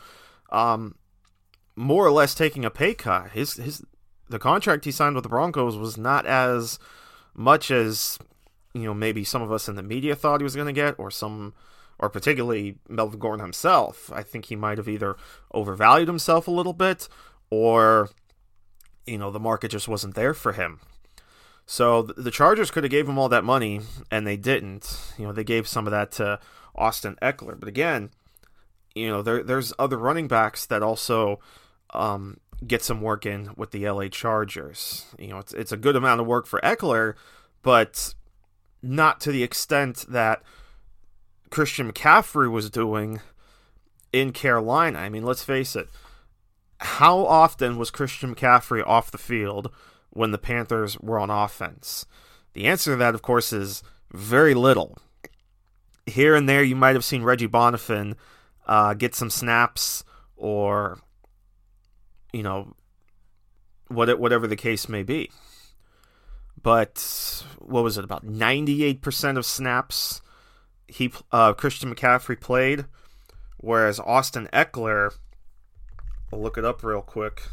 um, 0.51 0.95
more 1.75 2.05
or 2.05 2.11
less 2.11 2.33
taking 2.33 2.65
a 2.65 2.69
pay 2.69 2.93
cut. 2.93 3.31
His 3.31 3.53
his 3.53 3.83
the 4.27 4.39
contract 4.39 4.85
he 4.85 4.91
signed 4.91 5.15
with 5.15 5.23
the 5.23 5.29
Broncos 5.29 5.77
was 5.77 5.97
not 5.97 6.25
as 6.25 6.79
much 7.35 7.71
as 7.71 8.19
you 8.73 8.83
know 8.83 8.93
maybe 8.93 9.23
some 9.23 9.41
of 9.41 9.51
us 9.51 9.69
in 9.69 9.75
the 9.75 9.83
media 9.83 10.15
thought 10.15 10.39
he 10.39 10.43
was 10.43 10.55
going 10.55 10.67
to 10.67 10.73
get, 10.73 10.95
or 10.97 11.11
some 11.11 11.53
or 11.99 12.09
particularly 12.09 12.77
Melvin 12.87 13.19
Gordon 13.19 13.43
himself, 13.43 14.11
I 14.13 14.23
think 14.23 14.45
he 14.45 14.55
might 14.55 14.77
have 14.77 14.87
either 14.87 15.17
overvalued 15.53 16.07
himself 16.07 16.47
a 16.47 16.51
little 16.51 16.73
bit 16.73 17.07
or 17.49 18.09
you 19.05 19.17
know 19.17 19.31
the 19.31 19.39
market 19.39 19.71
just 19.71 19.87
wasn't 19.87 20.15
there 20.15 20.33
for 20.33 20.53
him. 20.53 20.79
So 21.65 22.01
the 22.01 22.31
Chargers 22.31 22.71
could 22.71 22.83
have 22.83 22.89
gave 22.91 23.07
him 23.07 23.19
all 23.19 23.29
that 23.29 23.43
money 23.43 23.81
and 24.09 24.25
they 24.25 24.37
didn't. 24.37 25.13
You 25.19 25.27
know, 25.27 25.33
they 25.33 25.43
gave 25.43 25.67
some 25.67 25.85
of 25.85 25.91
that 25.91 26.11
to 26.13 26.39
Austin 26.75 27.15
Ekeler, 27.21 27.59
But 27.59 27.69
again, 27.69 28.09
you 28.95 29.07
know, 29.09 29.21
there 29.21 29.43
there's 29.43 29.73
other 29.77 29.97
running 29.97 30.27
backs 30.27 30.65
that 30.65 30.81
also 30.81 31.39
um, 31.91 32.39
get 32.65 32.83
some 32.83 33.01
work 33.01 33.25
in 33.25 33.51
with 33.55 33.71
the 33.71 33.87
LA 33.87 34.07
Chargers. 34.07 35.05
You 35.19 35.27
know, 35.27 35.37
it's 35.37 35.53
it's 35.53 35.71
a 35.71 35.77
good 35.77 35.95
amount 35.95 36.21
of 36.21 36.27
work 36.27 36.47
for 36.47 36.59
Ekeler, 36.61 37.13
but 37.61 38.15
not 38.81 39.19
to 39.21 39.31
the 39.31 39.43
extent 39.43 40.05
that 40.09 40.41
Christian 41.49 41.91
McCaffrey 41.91 42.49
was 42.49 42.69
doing 42.69 43.21
in 44.11 44.31
Carolina. 44.31 44.99
I 44.99 45.09
mean, 45.09 45.23
let's 45.23 45.43
face 45.43 45.75
it. 45.75 45.89
How 46.79 47.25
often 47.25 47.77
was 47.77 47.91
Christian 47.91 48.33
McCaffrey 48.33 48.85
off 48.85 49.11
the 49.11 49.17
field 49.17 49.71
when 50.11 50.31
the 50.31 50.37
Panthers 50.37 50.97
were 50.99 51.19
on 51.19 51.29
offense? 51.29 52.05
The 52.53 52.65
answer 52.65 52.91
to 52.91 52.97
that, 52.97 53.15
of 53.15 53.21
course, 53.21 53.51
is 53.51 53.83
very 54.11 54.53
little. 54.53 54.97
Here 56.05 56.35
and 56.35 56.47
there, 56.47 56.63
you 56.63 56.75
might 56.75 56.95
have 56.95 57.05
seen 57.05 57.23
Reggie 57.23 57.47
Bonnafon 57.47 58.15
uh, 58.65 58.93
get 58.93 59.13
some 59.13 59.29
snaps 59.29 60.03
or, 60.35 60.99
you 62.31 62.43
know, 62.43 62.73
what, 63.89 64.19
whatever 64.19 64.47
the 64.47 64.55
case 64.55 64.87
may 64.87 65.03
be. 65.03 65.29
But 66.61 67.43
what 67.59 67.83
was 67.83 67.97
it, 67.97 68.03
about 68.03 68.25
98% 68.25 69.37
of 69.37 69.45
snaps 69.45 70.21
he 70.89 71.11
uh, 71.31 71.53
Christian 71.53 71.93
McCaffrey 71.93 72.39
played, 72.39 72.85
whereas 73.57 73.99
Austin 73.99 74.49
Ekeler, 74.51 75.13
I'll 76.31 76.41
look 76.41 76.57
it 76.57 76.65
up 76.65 76.83
real 76.83 77.01
quick. 77.01 77.43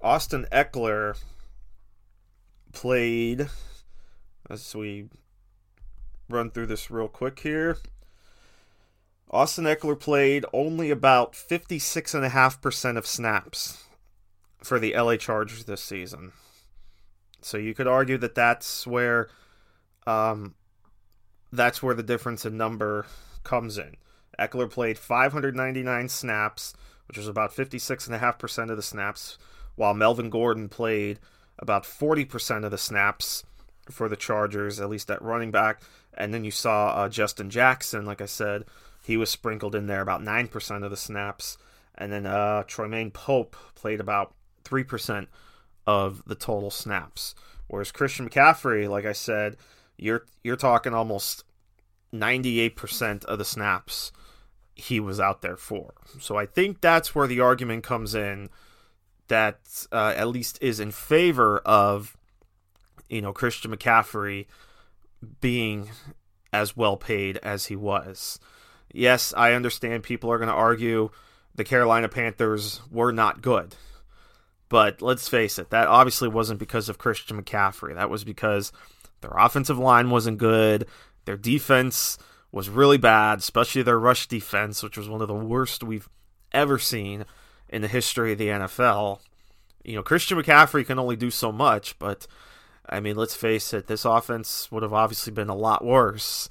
Austin 0.00 0.46
Ekeler 0.52 1.16
played. 2.72 3.48
As 4.48 4.74
we 4.74 5.08
run 6.28 6.50
through 6.50 6.66
this 6.66 6.90
real 6.90 7.08
quick 7.08 7.40
here. 7.40 7.76
Austin 9.30 9.64
Ekeler 9.64 9.98
played 9.98 10.44
only 10.52 10.90
about 10.90 11.34
56.5% 11.34 12.96
of 12.96 13.06
snaps 13.06 13.84
for 14.62 14.78
the 14.78 14.94
LA 14.96 15.16
Chargers 15.16 15.64
this 15.64 15.82
season. 15.82 16.32
So 17.40 17.56
you 17.56 17.74
could 17.74 17.86
argue 17.86 18.18
that 18.18 18.34
that's 18.34 18.86
where 18.86 19.28
um, 20.06 20.54
that's 21.52 21.82
where 21.82 21.94
the 21.94 22.02
difference 22.02 22.44
in 22.44 22.56
number 22.56 23.06
comes 23.44 23.78
in. 23.78 23.96
Ekeler 24.38 24.70
played 24.70 24.98
599 24.98 26.08
snaps, 26.08 26.74
which 27.08 27.18
was 27.18 27.28
about 27.28 27.54
56.5% 27.54 28.70
of 28.70 28.76
the 28.76 28.82
snaps, 28.82 29.38
while 29.74 29.94
Melvin 29.94 30.30
Gordon 30.30 30.68
played 30.68 31.18
about 31.58 31.84
40% 31.84 32.64
of 32.64 32.70
the 32.70 32.78
snaps 32.78 33.44
for 33.90 34.08
the 34.08 34.16
Chargers, 34.16 34.80
at 34.80 34.88
least 34.88 35.10
at 35.10 35.22
running 35.22 35.50
back. 35.50 35.82
And 36.14 36.32
then 36.32 36.44
you 36.44 36.50
saw 36.50 36.88
uh, 36.88 37.08
Justin 37.08 37.50
Jackson, 37.50 38.06
like 38.06 38.20
I 38.20 38.26
said, 38.26 38.64
he 39.02 39.16
was 39.16 39.30
sprinkled 39.30 39.74
in 39.74 39.86
there 39.86 40.00
about 40.00 40.22
9% 40.22 40.84
of 40.84 40.90
the 40.90 40.96
snaps. 40.96 41.58
And 41.96 42.12
then 42.12 42.26
uh, 42.26 42.64
Troymaine 42.66 43.12
Pope 43.12 43.56
played 43.74 44.00
about 44.00 44.34
3% 44.64 45.26
of 45.86 46.22
the 46.26 46.34
total 46.34 46.70
snaps. 46.70 47.34
Whereas 47.68 47.92
Christian 47.92 48.28
McCaffrey, 48.28 48.88
like 48.88 49.04
I 49.04 49.12
said, 49.12 49.56
you're 50.00 50.24
you're 50.42 50.56
talking 50.56 50.94
almost 50.94 51.44
98% 52.12 53.24
of 53.26 53.38
the 53.38 53.44
snaps 53.44 54.12
he 54.74 54.98
was 54.98 55.20
out 55.20 55.42
there 55.42 55.56
for. 55.56 55.92
So 56.18 56.36
I 56.36 56.46
think 56.46 56.80
that's 56.80 57.14
where 57.14 57.26
the 57.26 57.40
argument 57.40 57.84
comes 57.84 58.14
in 58.14 58.48
that 59.28 59.60
uh, 59.92 60.14
at 60.16 60.28
least 60.28 60.58
is 60.60 60.80
in 60.80 60.90
favor 60.90 61.58
of 61.58 62.16
you 63.08 63.20
know 63.20 63.32
Christian 63.32 63.70
McCaffrey 63.74 64.46
being 65.40 65.90
as 66.52 66.76
well 66.76 66.96
paid 66.96 67.38
as 67.42 67.66
he 67.66 67.76
was. 67.76 68.40
Yes, 68.92 69.32
I 69.36 69.52
understand 69.52 70.02
people 70.02 70.32
are 70.32 70.38
going 70.38 70.48
to 70.48 70.54
argue 70.54 71.10
the 71.54 71.62
Carolina 71.62 72.08
Panthers 72.08 72.80
were 72.90 73.12
not 73.12 73.42
good. 73.42 73.76
But 74.68 75.02
let's 75.02 75.28
face 75.28 75.58
it, 75.58 75.70
that 75.70 75.88
obviously 75.88 76.28
wasn't 76.28 76.60
because 76.60 76.88
of 76.88 76.98
Christian 76.98 77.40
McCaffrey. 77.40 77.94
That 77.94 78.10
was 78.10 78.24
because 78.24 78.72
their 79.20 79.32
offensive 79.36 79.78
line 79.78 80.10
wasn't 80.10 80.38
good. 80.38 80.86
Their 81.24 81.36
defense 81.36 82.18
was 82.52 82.68
really 82.68 82.98
bad, 82.98 83.38
especially 83.38 83.82
their 83.82 83.98
rush 83.98 84.26
defense, 84.26 84.82
which 84.82 84.96
was 84.96 85.08
one 85.08 85.22
of 85.22 85.28
the 85.28 85.34
worst 85.34 85.82
we've 85.82 86.08
ever 86.52 86.78
seen 86.78 87.24
in 87.68 87.82
the 87.82 87.88
history 87.88 88.32
of 88.32 88.38
the 88.38 88.48
NFL. 88.48 89.20
You 89.84 89.96
know, 89.96 90.02
Christian 90.02 90.38
McCaffrey 90.38 90.84
can 90.84 90.98
only 90.98 91.16
do 91.16 91.30
so 91.30 91.52
much, 91.52 91.98
but 91.98 92.26
I 92.88 93.00
mean, 93.00 93.16
let's 93.16 93.36
face 93.36 93.72
it, 93.72 93.86
this 93.86 94.04
offense 94.04 94.70
would 94.72 94.82
have 94.82 94.92
obviously 94.92 95.32
been 95.32 95.48
a 95.48 95.54
lot 95.54 95.84
worse 95.84 96.48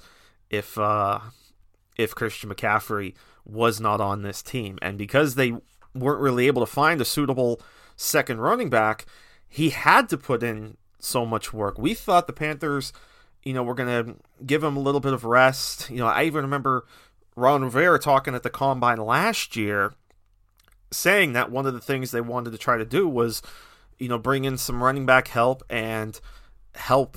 if 0.48 0.78
uh, 0.78 1.20
if 1.96 2.14
Christian 2.14 2.50
McCaffrey 2.50 3.14
was 3.44 3.80
not 3.80 4.00
on 4.00 4.22
this 4.22 4.42
team. 4.42 4.78
And 4.80 4.96
because 4.96 5.34
they 5.34 5.52
weren't 5.94 6.20
really 6.20 6.46
able 6.46 6.64
to 6.64 6.72
find 6.72 7.00
a 7.00 7.04
suitable 7.04 7.60
second 7.96 8.40
running 8.40 8.70
back, 8.70 9.06
he 9.48 9.70
had 9.70 10.08
to 10.08 10.16
put 10.16 10.42
in 10.42 10.76
so 11.02 11.26
much 11.26 11.52
work. 11.52 11.78
We 11.78 11.94
thought 11.94 12.26
the 12.26 12.32
Panthers, 12.32 12.92
you 13.42 13.52
know, 13.52 13.62
were 13.62 13.74
going 13.74 14.04
to 14.06 14.14
give 14.44 14.62
him 14.62 14.76
a 14.76 14.80
little 14.80 15.00
bit 15.00 15.12
of 15.12 15.24
rest. 15.24 15.90
You 15.90 15.98
know, 15.98 16.06
I 16.06 16.24
even 16.24 16.42
remember 16.42 16.86
Ron 17.36 17.62
Rivera 17.62 17.98
talking 17.98 18.34
at 18.34 18.42
the 18.42 18.50
combine 18.50 18.98
last 18.98 19.56
year 19.56 19.94
saying 20.92 21.32
that 21.34 21.50
one 21.50 21.66
of 21.66 21.74
the 21.74 21.80
things 21.80 22.10
they 22.10 22.20
wanted 22.20 22.50
to 22.50 22.58
try 22.58 22.76
to 22.76 22.84
do 22.84 23.08
was, 23.08 23.42
you 23.98 24.08
know, 24.08 24.18
bring 24.18 24.44
in 24.44 24.58
some 24.58 24.82
running 24.82 25.06
back 25.06 25.28
help 25.28 25.62
and 25.70 26.20
help 26.74 27.16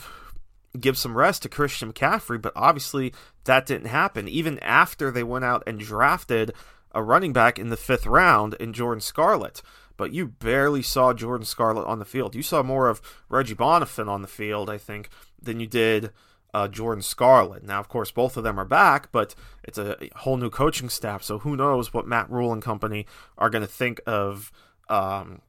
give 0.80 0.98
some 0.98 1.18
rest 1.18 1.44
to 1.44 1.50
Christian 1.50 1.94
McCaffrey, 1.94 2.42
but 2.42 2.54
obviously 2.56 3.14
that 3.46 3.66
didn't 3.66 3.88
happen. 3.88 4.28
Even 4.28 4.60
after 4.60 5.12
they 5.12 5.24
went 5.24 5.46
out 5.46 5.64
and 5.68 5.80
drafted 5.80 6.54
a 6.92 7.04
running 7.04 7.34
back 7.34 7.60
in 7.60 7.70
the 7.70 7.78
fifth 7.78 8.06
round 8.06 8.54
in 8.56 8.74
Jordan 8.74 9.02
Scarlett 9.02 9.62
but 10.04 10.12
you 10.12 10.28
barely 10.28 10.82
saw 10.82 11.14
Jordan 11.14 11.46
Scarlett 11.46 11.88
on 11.88 11.98
the 11.98 12.04
field. 12.04 12.36
You 12.36 12.44
saw 12.44 12.62
more 12.62 12.90
of 12.90 13.02
Reggie 13.30 13.56
Bonnafon 13.56 14.10
on 14.10 14.22
the 14.22 14.28
field, 14.28 14.70
I 14.70 14.78
think, 14.78 15.08
than 15.42 15.62
you 15.62 15.66
did 15.66 16.12
uh, 16.54 16.68
Jordan 16.68 17.02
Scarlett. 17.02 17.64
Now, 17.64 17.80
of 17.80 17.88
course, 17.88 18.12
both 18.12 18.36
of 18.36 18.44
them 18.44 18.60
are 18.60 18.66
back, 18.66 19.14
but 19.14 19.34
it's 19.64 19.78
a 19.78 19.96
whole 20.18 20.36
new 20.36 20.50
coaching 20.50 20.90
staff, 20.90 21.24
so 21.24 21.40
who 21.40 21.56
knows 21.56 21.94
what 21.94 22.06
Matt 22.06 22.30
Rhule 22.30 22.52
and 22.52 22.62
company 22.62 23.06
are 23.38 23.50
going 23.50 23.62
to 23.62 23.68
think 23.68 24.02
of, 24.06 24.52
um, 24.90 25.42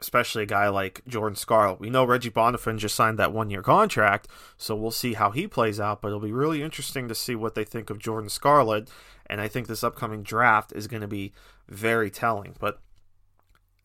especially 0.00 0.44
a 0.44 0.46
guy 0.46 0.70
like 0.70 1.02
Jordan 1.06 1.36
Scarlett. 1.36 1.78
We 1.78 1.90
know 1.90 2.04
Reggie 2.04 2.30
Bonnafon 2.30 2.78
just 2.78 2.94
signed 2.94 3.18
that 3.18 3.34
one 3.34 3.50
year 3.50 3.60
contract, 3.60 4.28
so 4.56 4.74
we'll 4.74 4.92
see 4.92 5.12
how 5.12 5.30
he 5.30 5.46
plays 5.46 5.78
out, 5.78 6.00
but 6.00 6.08
it'll 6.08 6.20
be 6.20 6.32
really 6.32 6.62
interesting 6.62 7.06
to 7.08 7.14
see 7.14 7.34
what 7.34 7.54
they 7.54 7.64
think 7.64 7.90
of 7.90 7.98
Jordan 7.98 8.30
Scarlett, 8.30 8.88
and 9.26 9.42
I 9.42 9.48
think 9.48 9.66
this 9.66 9.84
upcoming 9.84 10.22
draft 10.22 10.72
is 10.74 10.86
going 10.86 11.02
to 11.02 11.06
be 11.06 11.34
very 11.68 12.08
telling. 12.08 12.56
But 12.58 12.80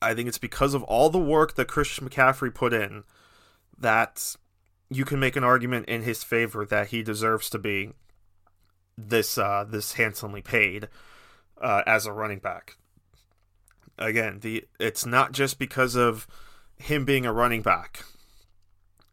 I 0.02 0.14
think 0.14 0.28
it's 0.28 0.38
because 0.38 0.74
of 0.74 0.84
all 0.84 1.10
the 1.10 1.20
work 1.20 1.56
that 1.56 1.68
Christian 1.68 2.08
McCaffrey 2.08 2.54
put 2.54 2.74
in 2.74 3.04
that 3.78 4.36
you 4.90 5.06
can 5.06 5.20
make 5.20 5.36
an 5.36 5.44
argument 5.44 5.88
in 5.88 6.04
his 6.04 6.24
favor 6.24 6.66
that 6.66 6.88
he 6.88 7.02
deserves 7.02 7.50
to 7.50 7.60
be 7.60 7.92
this 8.98 9.38
uh, 9.38 9.66
this 9.68 9.94
handsomely 9.94 10.42
paid 10.42 10.88
uh, 11.62 11.84
as 11.86 12.06
a 12.06 12.14
running 12.14 12.40
back. 12.40 12.78
Again, 13.98 14.40
the 14.42 14.66
it's 14.80 15.06
not 15.06 15.32
just 15.32 15.58
because 15.60 15.96
of 15.96 16.28
him 16.78 17.06
being 17.06 17.26
a 17.26 17.34
running 17.34 17.62
back. 17.62 18.04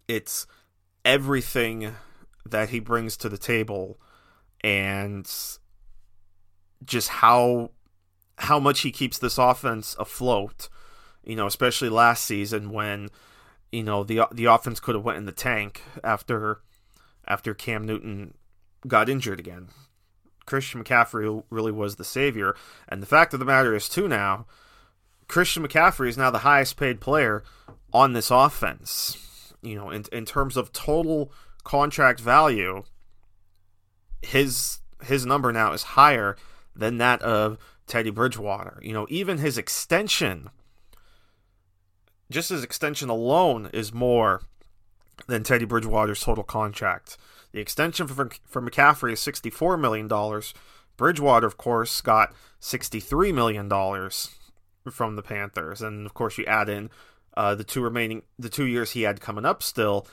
It's 0.08 0.46
everything 1.04 1.94
that 2.44 2.70
he 2.70 2.80
brings 2.80 3.16
to 3.18 3.28
the 3.28 3.38
table 3.38 3.98
and 4.62 5.30
just 6.84 7.08
how 7.08 7.70
how 8.42 8.58
much 8.58 8.80
he 8.80 8.90
keeps 8.90 9.18
this 9.18 9.38
offense 9.38 9.94
afloat. 9.98 10.68
You 11.24 11.36
know, 11.36 11.46
especially 11.46 11.88
last 11.88 12.24
season 12.24 12.70
when 12.70 13.08
you 13.70 13.82
know 13.82 14.02
the 14.02 14.22
the 14.32 14.46
offense 14.46 14.80
could 14.80 14.94
have 14.94 15.04
went 15.04 15.18
in 15.18 15.26
the 15.26 15.32
tank 15.32 15.82
after 16.02 16.60
after 17.26 17.54
Cam 17.54 17.86
Newton 17.86 18.34
got 18.86 19.08
injured 19.08 19.38
again. 19.38 19.68
Christian 20.44 20.82
McCaffrey 20.82 21.44
really 21.50 21.70
was 21.70 21.96
the 21.96 22.04
savior, 22.04 22.56
and 22.88 23.00
the 23.00 23.06
fact 23.06 23.32
of 23.32 23.38
the 23.38 23.46
matter 23.46 23.76
is 23.76 23.88
too 23.88 24.08
now, 24.08 24.46
Christian 25.28 25.66
McCaffrey 25.66 26.08
is 26.08 26.18
now 26.18 26.30
the 26.30 26.38
highest 26.38 26.76
paid 26.76 27.00
player 27.00 27.44
on 27.92 28.12
this 28.12 28.30
offense. 28.30 29.54
You 29.62 29.76
know, 29.76 29.90
in 29.90 30.04
in 30.10 30.26
terms 30.26 30.56
of 30.56 30.72
total 30.72 31.32
contract 31.62 32.18
value, 32.18 32.82
his 34.20 34.80
his 35.04 35.24
number 35.24 35.52
now 35.52 35.72
is 35.72 35.82
higher 35.82 36.36
than 36.74 36.98
that 36.98 37.22
of 37.22 37.58
Teddy 37.92 38.08
Bridgewater. 38.08 38.78
You 38.80 38.94
know, 38.94 39.06
even 39.10 39.36
his 39.36 39.58
extension, 39.58 40.48
just 42.30 42.48
his 42.48 42.64
extension 42.64 43.10
alone, 43.10 43.68
is 43.74 43.92
more 43.92 44.40
than 45.26 45.42
Teddy 45.42 45.66
Bridgewater's 45.66 46.22
total 46.22 46.42
contract. 46.42 47.18
The 47.52 47.60
extension 47.60 48.06
for, 48.06 48.30
for 48.46 48.62
McCaffrey 48.62 49.12
is 49.12 49.20
$64 49.20 49.78
million. 49.78 50.08
Bridgewater, 50.96 51.46
of 51.46 51.58
course, 51.58 52.00
got 52.00 52.32
$63 52.62 53.34
million 53.34 53.68
from 54.90 55.16
the 55.16 55.22
Panthers. 55.22 55.82
And, 55.82 56.06
of 56.06 56.14
course, 56.14 56.38
you 56.38 56.46
add 56.46 56.70
in 56.70 56.88
uh, 57.36 57.54
the 57.54 57.64
two 57.64 57.82
remaining, 57.82 58.22
the 58.38 58.48
two 58.48 58.64
years 58.64 58.92
he 58.92 59.02
had 59.02 59.20
coming 59.20 59.44
up 59.44 59.62
still. 59.62 60.06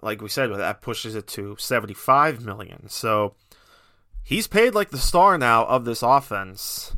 Like 0.00 0.22
we 0.22 0.28
said, 0.28 0.54
that 0.54 0.82
pushes 0.82 1.16
it 1.16 1.26
to 1.28 1.56
75 1.58 2.44
million. 2.44 2.88
So 2.88 3.34
he's 4.22 4.46
paid 4.46 4.72
like 4.72 4.90
the 4.90 4.98
star 4.98 5.36
now 5.36 5.64
of 5.64 5.84
this 5.84 6.00
offense 6.00 6.94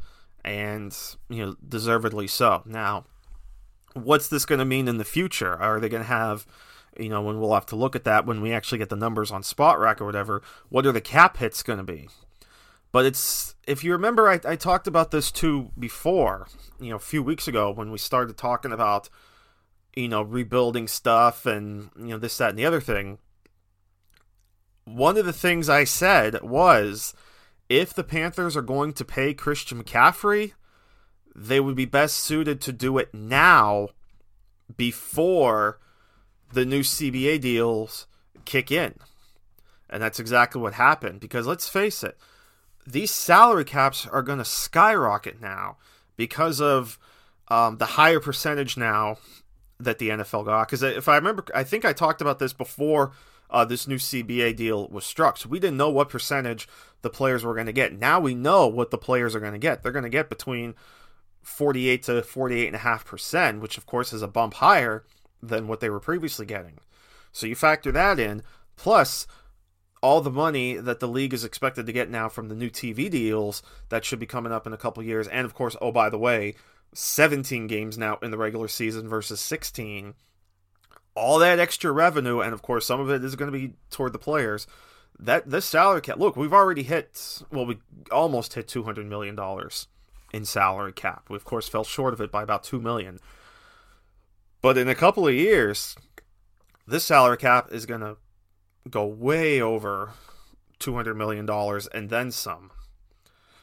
and 0.46 0.96
you 1.28 1.44
know 1.44 1.56
deservedly 1.68 2.28
so. 2.28 2.62
Now, 2.64 3.04
what's 3.92 4.28
this 4.28 4.46
going 4.46 4.60
to 4.60 4.64
mean 4.64 4.88
in 4.88 4.98
the 4.98 5.04
future? 5.04 5.54
Are 5.54 5.80
they 5.80 5.88
going 5.88 6.04
to 6.04 6.08
have 6.08 6.46
you 6.98 7.08
know 7.08 7.20
when 7.20 7.40
we'll 7.40 7.52
have 7.52 7.66
to 7.66 7.76
look 7.76 7.96
at 7.96 8.04
that 8.04 8.24
when 8.24 8.40
we 8.40 8.52
actually 8.52 8.78
get 8.78 8.88
the 8.88 8.96
numbers 8.96 9.30
on 9.30 9.42
Spotrac 9.42 10.00
or 10.00 10.06
whatever? 10.06 10.42
What 10.68 10.86
are 10.86 10.92
the 10.92 11.00
cap 11.00 11.38
hits 11.38 11.62
going 11.62 11.78
to 11.78 11.84
be? 11.84 12.08
But 12.92 13.04
it's 13.04 13.56
if 13.66 13.82
you 13.82 13.92
remember, 13.92 14.28
I, 14.28 14.40
I 14.44 14.56
talked 14.56 14.86
about 14.86 15.10
this 15.10 15.30
too 15.30 15.72
before. 15.78 16.46
You 16.80 16.90
know, 16.90 16.96
a 16.96 17.00
few 17.00 17.22
weeks 17.22 17.48
ago 17.48 17.70
when 17.70 17.90
we 17.90 17.98
started 17.98 18.38
talking 18.38 18.72
about 18.72 19.10
you 19.94 20.08
know 20.08 20.22
rebuilding 20.22 20.86
stuff 20.86 21.44
and 21.44 21.90
you 21.98 22.06
know 22.06 22.18
this 22.18 22.38
that 22.38 22.50
and 22.50 22.58
the 22.58 22.64
other 22.66 22.80
thing. 22.80 23.18
One 24.84 25.16
of 25.16 25.26
the 25.26 25.32
things 25.32 25.68
I 25.68 25.82
said 25.82 26.40
was 26.42 27.12
if 27.68 27.92
the 27.92 28.04
Panthers 28.04 28.56
are 28.56 28.62
going 28.62 28.92
to 28.94 29.04
pay 29.04 29.35
Christian 29.35 29.82
McCaffrey, 29.82 30.52
they 31.35 31.61
would 31.61 31.76
be 31.76 31.85
best 31.85 32.16
suited 32.16 32.61
to 32.62 32.73
do 32.73 32.99
it 32.99 33.12
now 33.12 33.88
before 34.76 35.78
the 36.52 36.64
new 36.64 36.80
CBA 36.80 37.40
deals 37.40 38.06
kick 38.44 38.70
in. 38.70 38.94
And 39.90 40.02
that's 40.02 40.18
exactly 40.18 40.61
what 40.61 40.75
happened 40.75 41.20
because 41.20 41.46
let's 41.46 41.68
face 41.68 42.02
it, 42.02 42.16
these 42.87 43.11
salary 43.11 43.64
caps 43.64 44.06
are 44.06 44.23
going 44.23 44.38
to 44.38 44.44
skyrocket 44.44 45.40
now 45.40 45.76
because 46.16 46.61
of 46.61 46.99
um, 47.49 47.78
the 47.78 47.87
higher 47.87 48.20
percentage 48.20 48.76
now 48.76 49.18
that 49.78 49.99
the 49.99 50.08
NFL 50.08 50.46
got. 50.46 50.68
Because 50.68 50.82
if 50.82 51.08
I 51.08 51.16
remember, 51.16 51.44
I 51.54 51.64
think 51.64 51.85
I 51.85 51.92
talked 51.92 52.20
about 52.20 52.38
this 52.38 52.52
before 52.52 53.12
uh, 53.50 53.64
this 53.64 53.86
new 53.86 53.96
CBA 53.96 54.56
deal 54.56 54.88
was 54.88 55.04
struck. 55.04 55.36
So 55.36 55.48
we 55.48 55.60
didn't 55.60 55.76
know 55.76 55.90
what 55.90 56.08
percentage 56.08 56.68
the 57.02 57.10
players 57.10 57.44
were 57.44 57.54
going 57.54 57.66
to 57.66 57.72
get. 57.72 57.98
Now 57.98 58.20
we 58.20 58.34
know 58.34 58.66
what 58.66 58.90
the 58.90 58.98
players 58.98 59.34
are 59.34 59.40
going 59.40 59.52
to 59.52 59.58
get. 59.58 59.82
They're 59.82 59.92
going 59.92 60.02
to 60.02 60.08
get 60.08 60.28
between 60.28 60.74
48 61.42 62.02
to 62.04 62.12
48.5%, 62.22 63.60
which 63.60 63.78
of 63.78 63.86
course 63.86 64.12
is 64.12 64.22
a 64.22 64.28
bump 64.28 64.54
higher 64.54 65.04
than 65.42 65.68
what 65.68 65.80
they 65.80 65.90
were 65.90 66.00
previously 66.00 66.46
getting. 66.46 66.78
So 67.32 67.46
you 67.46 67.54
factor 67.54 67.92
that 67.92 68.18
in, 68.18 68.42
plus 68.76 69.26
all 70.02 70.20
the 70.20 70.30
money 70.30 70.76
that 70.76 71.00
the 71.00 71.08
league 71.08 71.34
is 71.34 71.44
expected 71.44 71.86
to 71.86 71.92
get 71.92 72.10
now 72.10 72.28
from 72.28 72.48
the 72.48 72.54
new 72.54 72.70
TV 72.70 73.10
deals 73.10 73.62
that 73.88 74.04
should 74.04 74.18
be 74.18 74.26
coming 74.26 74.52
up 74.52 74.66
in 74.66 74.72
a 74.72 74.78
couple 74.78 75.02
years. 75.02 75.28
And 75.28 75.44
of 75.44 75.54
course, 75.54 75.76
oh, 75.80 75.92
by 75.92 76.10
the 76.10 76.18
way, 76.18 76.54
17 76.94 77.66
games 77.66 77.98
now 77.98 78.18
in 78.22 78.30
the 78.30 78.38
regular 78.38 78.68
season 78.68 79.08
versus 79.08 79.40
16 79.40 80.14
all 81.16 81.38
that 81.38 81.58
extra 81.58 81.90
revenue, 81.90 82.40
and 82.40 82.52
of 82.52 82.62
course, 82.62 82.87
some 82.87 83.00
of 83.00 83.11
it 83.11 83.25
is 83.25 83.35
going 83.35 83.50
to 83.50 83.58
be 83.58 83.75
toward 83.90 84.12
the 84.12 84.18
players. 84.18 84.66
That 85.18 85.50
this 85.50 85.64
salary 85.64 86.02
cap. 86.02 86.18
Look, 86.18 86.37
we've 86.37 86.52
already 86.52 86.82
hit. 86.82 87.42
Well, 87.50 87.66
we 87.66 87.78
almost 88.12 88.54
hit 88.54 88.68
two 88.68 88.82
hundred 88.82 89.06
million 89.06 89.35
dollars 89.35 89.88
in 90.32 90.44
salary 90.44 90.92
cap. 90.92 91.25
We 91.30 91.37
of 91.37 91.44
course 91.44 91.68
fell 91.68 91.85
short 91.85 92.12
of 92.12 92.20
it 92.20 92.30
by 92.30 92.42
about 92.42 92.62
two 92.62 92.80
million. 92.80 93.18
But 94.61 94.76
in 94.76 94.88
a 94.88 94.94
couple 94.94 95.26
of 95.26 95.35
years, 95.35 95.96
this 96.87 97.04
salary 97.04 97.38
cap 97.38 97.68
is 97.73 97.87
going 97.87 98.02
to 98.02 98.16
go 98.90 99.06
way 99.06 99.61
over 99.61 100.11
two 100.78 100.94
hundred 100.94 101.14
million 101.14 101.46
dollars 101.46 101.87
and 101.88 102.11
then 102.11 102.30
some. 102.30 102.70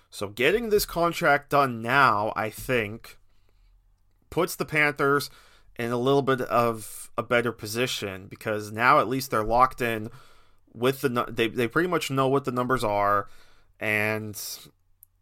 So 0.10 0.28
getting 0.28 0.70
this 0.70 0.86
contract 0.86 1.50
done 1.50 1.82
now, 1.82 2.34
I 2.36 2.50
think, 2.50 3.18
puts 4.30 4.56
the 4.56 4.66
Panthers 4.66 5.30
in 5.78 5.92
a 5.92 5.98
little 5.98 6.22
bit 6.22 6.42
of 6.42 7.03
a 7.18 7.24
better 7.24 7.52
position 7.52 8.28
because 8.28 8.72
now 8.72 9.00
at 9.00 9.08
least 9.08 9.32
they're 9.32 9.44
locked 9.44 9.82
in 9.82 10.10
with 10.74 11.02
the 11.02 11.26
they 11.30 11.48
they 11.48 11.68
pretty 11.68 11.90
much 11.90 12.10
know 12.10 12.28
what 12.28 12.46
the 12.46 12.52
numbers 12.52 12.84
are 12.84 13.28
and 13.80 14.40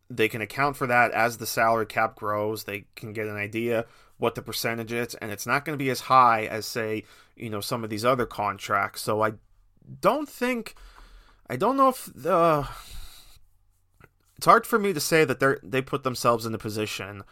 they 0.10 0.28
can 0.28 0.42
account 0.42 0.76
for 0.76 0.88
that 0.88 1.12
as 1.12 1.38
the 1.38 1.48
salary 1.48 1.86
cap 1.86 2.16
grows. 2.16 2.64
They 2.66 2.86
can 2.96 3.14
get 3.14 3.28
an 3.28 3.38
idea 3.38 3.86
what 4.18 4.36
the 4.36 4.42
percentage 4.42 4.92
is 4.92 5.16
and 5.16 5.32
it's 5.32 5.48
not 5.48 5.66
going 5.66 5.78
to 5.78 5.84
be 5.84 5.90
as 5.90 6.02
high 6.02 6.46
as 6.46 6.66
say 6.66 7.04
you 7.36 7.50
know 7.50 7.62
some 7.62 7.84
of 7.84 7.90
these 7.90 8.06
other 8.06 8.26
contracts. 8.26 9.02
So 9.02 9.22
i 9.22 9.34
don't 10.00 10.30
think 10.30 10.76
i 11.50 11.56
don't 11.56 11.76
know 11.76 11.90
if 11.90 12.10
the 12.16 12.68
it's 14.38 14.46
hard 14.46 14.66
for 14.66 14.80
me 14.80 14.94
to 14.94 15.00
say 15.00 15.26
that 15.26 15.40
they 15.40 15.56
they 15.64 15.82
put 15.82 16.04
themselves 16.04 16.46
in 16.46 16.54
a 16.54 16.58
position 16.58 17.24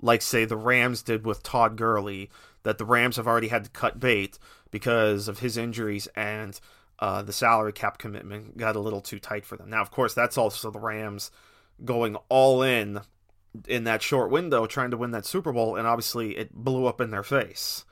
like 0.00 0.22
say 0.22 0.44
the 0.44 0.56
Rams 0.56 1.02
did 1.02 1.24
with 1.24 1.42
Todd 1.42 1.76
Gurley, 1.76 2.30
that 2.62 2.78
the 2.78 2.84
Rams 2.84 3.16
have 3.16 3.26
already 3.26 3.48
had 3.48 3.64
to 3.64 3.70
cut 3.70 4.00
bait 4.00 4.38
because 4.70 5.28
of 5.28 5.38
his 5.38 5.56
injuries 5.56 6.08
and 6.16 6.58
uh, 6.98 7.22
the 7.22 7.32
salary 7.32 7.72
cap 7.72 7.98
commitment 7.98 8.56
got 8.56 8.76
a 8.76 8.80
little 8.80 9.00
too 9.00 9.18
tight 9.18 9.44
for 9.44 9.56
them. 9.56 9.70
Now, 9.70 9.82
of 9.82 9.90
course, 9.90 10.14
that's 10.14 10.38
also 10.38 10.70
the 10.70 10.80
Rams 10.80 11.30
going 11.84 12.16
all 12.28 12.62
in 12.62 13.00
in 13.66 13.84
that 13.84 14.02
short 14.02 14.30
window 14.30 14.66
trying 14.66 14.90
to 14.90 14.96
win 14.96 15.12
that 15.12 15.26
Super 15.26 15.52
Bowl, 15.52 15.76
and 15.76 15.86
obviously 15.86 16.36
it 16.36 16.54
blew 16.54 16.86
up 16.86 17.00
in 17.00 17.10
their 17.10 17.22
face. 17.22 17.84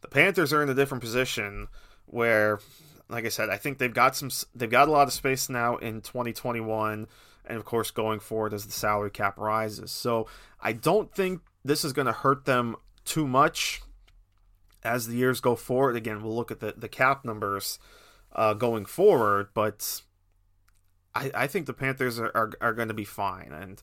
The 0.00 0.08
Panthers 0.08 0.52
are 0.52 0.62
in 0.62 0.68
a 0.68 0.74
different 0.74 1.02
position 1.02 1.68
where, 2.06 2.60
like 3.08 3.24
I 3.24 3.28
said, 3.28 3.50
I 3.50 3.56
think 3.56 3.78
they've 3.78 3.92
got 3.92 4.16
some, 4.16 4.30
they've 4.54 4.70
got 4.70 4.88
a 4.88 4.92
lot 4.92 5.06
of 5.06 5.12
space 5.12 5.48
now 5.48 5.76
in 5.76 6.00
2021 6.00 7.06
and 7.48 7.56
of 7.56 7.64
course 7.64 7.90
going 7.90 8.20
forward 8.20 8.54
as 8.54 8.66
the 8.66 8.72
salary 8.72 9.10
cap 9.10 9.36
rises. 9.38 9.90
So 9.90 10.28
I 10.60 10.72
don't 10.72 11.12
think 11.12 11.40
this 11.64 11.84
is 11.84 11.92
going 11.92 12.06
to 12.06 12.12
hurt 12.12 12.44
them 12.44 12.76
too 13.04 13.26
much 13.26 13.82
as 14.84 15.06
the 15.06 15.16
years 15.16 15.40
go 15.40 15.56
forward. 15.56 15.96
Again, 15.96 16.22
we'll 16.22 16.36
look 16.36 16.50
at 16.50 16.60
the, 16.60 16.74
the 16.76 16.88
cap 16.88 17.24
numbers 17.24 17.78
uh, 18.32 18.54
going 18.54 18.84
forward, 18.84 19.48
but 19.54 20.02
I, 21.14 21.30
I 21.34 21.46
think 21.46 21.66
the 21.66 21.72
Panthers 21.72 22.20
are, 22.20 22.30
are, 22.34 22.52
are 22.60 22.74
going 22.74 22.88
to 22.88 22.94
be 22.94 23.04
fine. 23.04 23.52
And, 23.52 23.82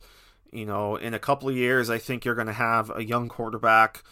you 0.52 0.66
know, 0.66 0.96
in 0.96 1.14
a 1.14 1.20
couple 1.20 1.50
of 1.50 1.56
years, 1.56 1.90
I 1.90 1.98
think 1.98 2.24
you're 2.24 2.36
going 2.36 2.48
to 2.48 2.54
have 2.54 2.92
a 2.96 3.04
young 3.04 3.28
quarterback. 3.28 4.04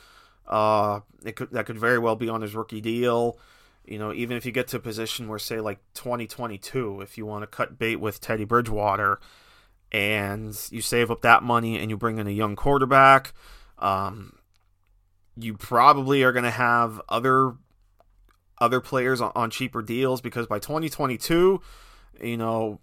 Uh, 0.47 1.01
it 1.23 1.37
could 1.37 1.51
that 1.51 1.65
could 1.65 1.79
very 1.79 1.99
well 1.99 2.17
be 2.17 2.27
on 2.27 2.41
his 2.41 2.53
rookie 2.53 2.81
deal. 2.81 3.37
You 3.85 3.97
know, 3.97 4.13
even 4.13 4.35
if 4.35 4.45
you 4.45 4.51
get 4.51 4.67
to 4.69 4.77
a 4.77 4.79
position 4.79 5.27
where, 5.27 5.39
say, 5.39 5.59
like 5.59 5.79
2022, 5.93 7.01
if 7.01 7.17
you 7.17 7.25
want 7.25 7.43
to 7.43 7.47
cut 7.47 7.77
bait 7.77 7.97
with 7.97 8.19
Teddy 8.19 8.45
Bridgewater, 8.45 9.19
and 9.93 10.59
you 10.71 10.81
save 10.81 11.11
up 11.11 11.21
that 11.21 11.43
money 11.43 11.77
and 11.77 11.89
you 11.89 11.97
bring 11.97 12.17
in 12.17 12.27
a 12.27 12.31
young 12.31 12.55
quarterback. 12.55 13.33
Um, 13.77 14.33
you 15.37 15.53
probably 15.55 16.23
are 16.23 16.31
going 16.31 16.43
to 16.43 16.51
have 16.51 16.99
other 17.09 17.53
other 18.59 18.79
players 18.79 19.19
on, 19.19 19.31
on 19.35 19.49
cheaper 19.49 19.81
deals 19.81 20.21
because 20.21 20.47
by 20.47 20.57
2022, 20.57 21.61
you 22.21 22.37
know, 22.37 22.79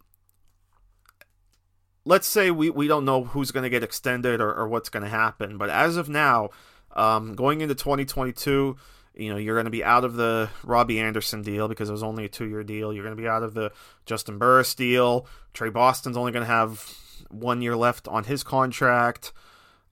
let's 2.05 2.27
say 2.27 2.51
we, 2.51 2.71
we 2.71 2.87
don't 2.87 3.05
know 3.05 3.25
who's 3.25 3.51
going 3.51 3.63
to 3.63 3.71
get 3.71 3.83
extended 3.83 4.41
or, 4.41 4.53
or 4.53 4.69
what's 4.69 4.89
going 4.89 5.05
to 5.05 5.09
happen. 5.09 5.57
But 5.57 5.71
as 5.71 5.97
of 5.97 6.09
now, 6.09 6.51
um, 6.93 7.35
going 7.35 7.61
into 7.61 7.75
2022, 7.75 8.77
you 9.21 9.31
know, 9.31 9.37
you're 9.37 9.55
going 9.55 9.67
to 9.67 9.71
be 9.71 9.85
out 9.85 10.05
of 10.05 10.15
the 10.15 10.49
Robbie 10.65 10.99
Anderson 10.99 11.43
deal 11.43 11.69
because 11.69 11.91
it 11.91 11.93
was 11.93 12.03
only 12.03 12.25
a 12.25 12.29
two 12.29 12.47
year 12.47 12.65
deal. 12.65 12.93
You're 12.93 13.05
going 13.05 13.17
to 13.17 13.23
be 13.23 13.29
out 13.29 13.43
of 13.43 13.53
the 13.53 13.71
Juston 14.07 14.39
Burris 14.39 14.75
deal. 14.75 15.27
Tre 15.53 15.69
Boston's 15.69 16.17
only 16.17 16.33
going 16.33 16.45
to 16.45 16.53
have 16.53 16.97
one 17.29 17.61
year 17.61 17.77
left 17.77 18.09
on 18.09 18.25
his 18.25 18.43
contract. 18.43 19.33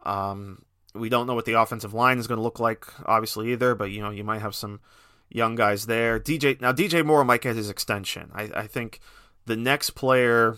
Um, 0.05 0.63
we 0.95 1.11
don't 1.11 1.27
know 1.27 1.35
what 1.35 1.45
the 1.45 1.53
offensive 1.53 1.93
line 1.93 2.19
is 2.19 2.27
going 2.27 2.39
to 2.39 2.43
look 2.43 2.59
like, 2.59 2.87
obviously, 3.05 3.53
either, 3.53 3.75
but, 3.75 3.91
you 3.91 4.01
know, 4.01 4.11
you 4.11 4.25
might 4.25 4.41
have 4.41 4.55
some 4.55 4.81
young 5.29 5.55
guys 5.55 5.85
there. 5.85 6.19
DJ, 6.19 6.59
now 6.61 6.73
DJ 6.73 7.05
Moore 7.05 7.25
might 7.25 7.43
get 7.43 7.55
his 7.55 7.69
extension. 7.69 8.31
I, 8.35 8.51
I 8.55 8.67
think 8.67 8.99
the 9.45 9.57
next 9.57 9.91
player, 9.91 10.57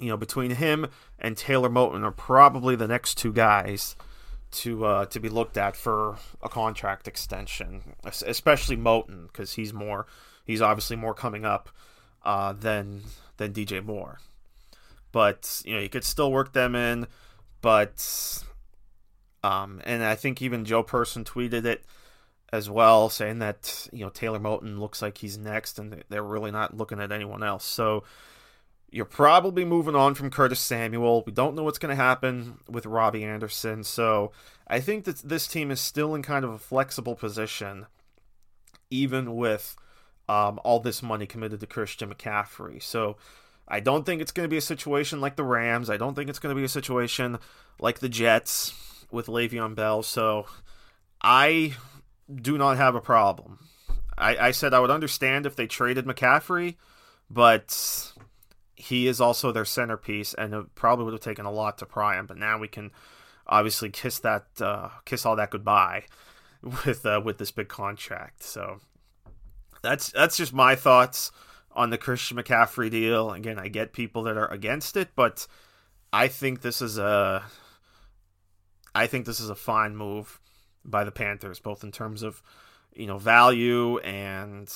you 0.00 0.08
know, 0.08 0.16
between 0.16 0.50
him 0.50 0.88
and 1.20 1.36
Taylor 1.36 1.70
Moton 1.70 2.02
are 2.02 2.10
probably 2.10 2.74
the 2.74 2.88
next 2.88 3.14
two 3.16 3.32
guys 3.32 3.94
to 4.56 4.84
uh, 4.84 5.06
to 5.06 5.20
be 5.20 5.28
looked 5.28 5.56
at 5.56 5.76
for 5.76 6.16
a 6.42 6.48
contract 6.48 7.06
extension, 7.06 7.94
especially 8.04 8.76
Moton 8.76 9.26
because 9.26 9.52
he's 9.54 9.72
more 9.72 10.06
he's 10.44 10.62
obviously 10.62 10.96
more 10.96 11.14
coming 11.14 11.44
up 11.44 11.68
uh, 12.24 12.52
than 12.52 13.02
than 13.36 13.52
DJ 13.52 13.84
Moore. 13.84 14.18
But 15.12 15.62
you 15.64 15.74
know 15.74 15.80
you 15.80 15.88
could 15.88 16.04
still 16.04 16.32
work 16.32 16.52
them 16.52 16.74
in, 16.74 17.06
but 17.60 18.44
um, 19.44 19.80
and 19.84 20.02
I 20.02 20.14
think 20.14 20.40
even 20.40 20.64
Joe 20.64 20.82
Person 20.82 21.24
tweeted 21.24 21.64
it 21.64 21.84
as 22.52 22.70
well, 22.70 23.08
saying 23.10 23.40
that 23.40 23.88
you 23.92 24.04
know 24.04 24.10
Taylor 24.10 24.38
Moton 24.38 24.78
looks 24.78 25.02
like 25.02 25.18
he's 25.18 25.36
next, 25.36 25.78
and 25.78 26.02
they're 26.08 26.22
really 26.22 26.50
not 26.50 26.76
looking 26.76 27.00
at 27.00 27.12
anyone 27.12 27.42
else. 27.42 27.64
So 27.64 28.04
you're 28.90 29.04
probably 29.04 29.64
moving 29.64 29.94
on 29.94 30.14
from 30.14 30.30
Curtis 30.30 30.60
Samuel. 30.60 31.22
We 31.26 31.32
don't 31.32 31.54
know 31.54 31.64
what's 31.64 31.78
going 31.78 31.94
to 31.94 32.02
happen 32.02 32.58
with 32.68 32.86
Robbie 32.86 33.24
Anderson. 33.24 33.84
So 33.84 34.32
I 34.66 34.80
think 34.80 35.04
that 35.04 35.18
this 35.18 35.46
team 35.46 35.70
is 35.70 35.80
still 35.80 36.14
in 36.14 36.22
kind 36.22 36.44
of 36.44 36.52
a 36.52 36.58
flexible 36.58 37.14
position, 37.14 37.86
even 38.90 39.34
with 39.36 39.76
um, 40.28 40.60
all 40.64 40.80
this 40.80 41.02
money 41.02 41.26
committed 41.26 41.60
to 41.60 41.66
Christian 41.66 42.12
McCaffrey. 42.12 42.82
So 42.82 43.16
I 43.68 43.80
don't 43.80 44.06
think 44.06 44.22
it's 44.22 44.32
going 44.32 44.44
to 44.46 44.50
be 44.50 44.56
a 44.56 44.62
situation 44.62 45.20
like 45.20 45.36
the 45.36 45.44
Rams. 45.44 45.90
I 45.90 45.96
don't 45.96 46.14
think 46.14 46.30
it's 46.30 46.38
going 46.38 46.54
to 46.54 46.58
be 46.58 46.64
a 46.64 46.68
situation 46.68 47.38
like 47.80 47.98
the 47.98 48.08
Jets 48.08 48.72
with 49.10 49.26
Le'Veon 49.26 49.74
Bell. 49.74 50.02
So 50.02 50.46
I 51.20 51.74
do 52.32 52.56
not 52.56 52.76
have 52.76 52.94
a 52.94 53.00
problem. 53.00 53.58
I, 54.16 54.36
I 54.36 54.50
said 54.52 54.72
I 54.72 54.80
would 54.80 54.90
understand 54.90 55.44
if 55.46 55.56
they 55.56 55.66
traded 55.66 56.06
McCaffrey, 56.06 56.76
but 57.28 58.12
he 58.88 59.06
is 59.06 59.20
also 59.20 59.52
their 59.52 59.64
centerpiece, 59.64 60.34
and 60.34 60.54
it 60.54 60.74
probably 60.74 61.04
would 61.04 61.14
have 61.14 61.20
taken 61.20 61.46
a 61.46 61.50
lot 61.50 61.78
to 61.78 61.86
pry 61.86 62.18
him. 62.18 62.26
But 62.26 62.38
now 62.38 62.58
we 62.58 62.68
can 62.68 62.92
obviously 63.46 63.90
kiss 63.90 64.18
that, 64.20 64.46
uh, 64.60 64.90
kiss 65.04 65.26
all 65.26 65.36
that 65.36 65.50
goodbye 65.50 66.04
with 66.62 67.04
uh, 67.04 67.20
with 67.24 67.38
this 67.38 67.50
big 67.50 67.68
contract. 67.68 68.42
So 68.42 68.80
that's 69.82 70.10
that's 70.10 70.36
just 70.36 70.52
my 70.52 70.74
thoughts 70.74 71.30
on 71.72 71.90
the 71.90 71.98
Christian 71.98 72.36
McCaffrey 72.36 72.90
deal. 72.90 73.32
Again, 73.32 73.58
I 73.58 73.68
get 73.68 73.92
people 73.92 74.22
that 74.24 74.36
are 74.36 74.50
against 74.50 74.96
it, 74.96 75.10
but 75.14 75.46
I 76.12 76.28
think 76.28 76.62
this 76.62 76.80
is 76.80 76.98
a 76.98 77.44
I 78.94 79.06
think 79.06 79.26
this 79.26 79.40
is 79.40 79.50
a 79.50 79.54
fine 79.54 79.96
move 79.96 80.40
by 80.84 81.04
the 81.04 81.10
Panthers, 81.10 81.60
both 81.60 81.84
in 81.84 81.92
terms 81.92 82.22
of 82.22 82.42
you 82.94 83.06
know 83.06 83.18
value 83.18 83.98
and 83.98 84.72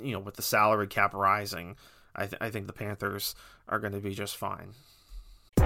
you 0.00 0.12
know 0.12 0.20
with 0.20 0.36
the 0.36 0.42
salary 0.42 0.86
cap 0.86 1.14
rising. 1.14 1.76
I, 2.14 2.26
th- 2.26 2.40
I 2.40 2.50
think 2.50 2.66
the 2.66 2.72
Panthers 2.72 3.34
are 3.68 3.78
going 3.78 3.92
to 3.92 4.00
be 4.00 4.14
just 4.14 4.36
fine. 4.36 4.74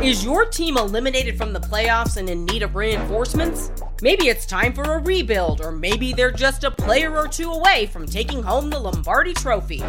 Is 0.02 0.24
your 0.24 0.44
team 0.44 0.76
eliminated 0.76 1.36
from 1.36 1.52
the 1.52 1.58
playoffs 1.58 2.18
and 2.18 2.30
in 2.30 2.44
need 2.44 2.62
of 2.62 2.76
reinforcements? 2.76 3.72
Maybe 4.00 4.28
it's 4.28 4.46
time 4.46 4.72
for 4.72 4.84
a 4.84 4.98
rebuild, 4.98 5.60
or 5.60 5.72
maybe 5.72 6.12
they're 6.12 6.30
just 6.30 6.62
a 6.62 6.70
player 6.70 7.16
or 7.16 7.26
two 7.26 7.50
away 7.50 7.86
from 7.86 8.06
taking 8.06 8.40
home 8.40 8.70
the 8.70 8.78
Lombardi 8.78 9.34
Trophy. 9.34 9.82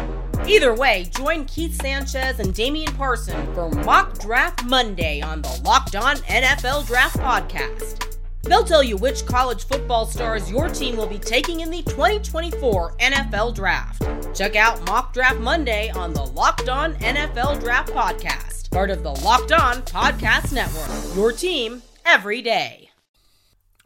Either 0.48 0.74
way, 0.74 1.08
join 1.16 1.44
Keith 1.44 1.80
Sanchez 1.80 2.40
and 2.40 2.52
Damian 2.52 2.92
Parson 2.94 3.54
for 3.54 3.70
Mock 3.70 4.18
Draft 4.18 4.64
Monday 4.64 5.20
on 5.20 5.42
the 5.42 5.60
Locked 5.64 5.94
On 5.94 6.16
NFL 6.16 6.88
Draft 6.88 7.18
Podcast. 7.18 8.09
They'll 8.42 8.64
tell 8.64 8.82
you 8.82 8.96
which 8.96 9.26
college 9.26 9.66
football 9.66 10.06
stars 10.06 10.50
your 10.50 10.68
team 10.68 10.96
will 10.96 11.06
be 11.06 11.18
taking 11.18 11.60
in 11.60 11.70
the 11.70 11.82
2024 11.82 12.96
NFL 12.96 13.54
Draft. 13.54 14.02
Check 14.34 14.56
out 14.56 14.84
Mock 14.86 15.12
Draft 15.12 15.38
Monday 15.40 15.90
on 15.90 16.12
the 16.12 16.24
Locked 16.24 16.68
On 16.68 16.94
NFL 16.94 17.60
Draft 17.60 17.92
Podcast, 17.92 18.70
part 18.70 18.90
of 18.90 19.02
the 19.02 19.12
Locked 19.22 19.52
On 19.52 19.76
Podcast 19.82 20.52
Network. 20.52 21.16
Your 21.16 21.32
team 21.32 21.82
every 22.04 22.40
day. 22.42 22.90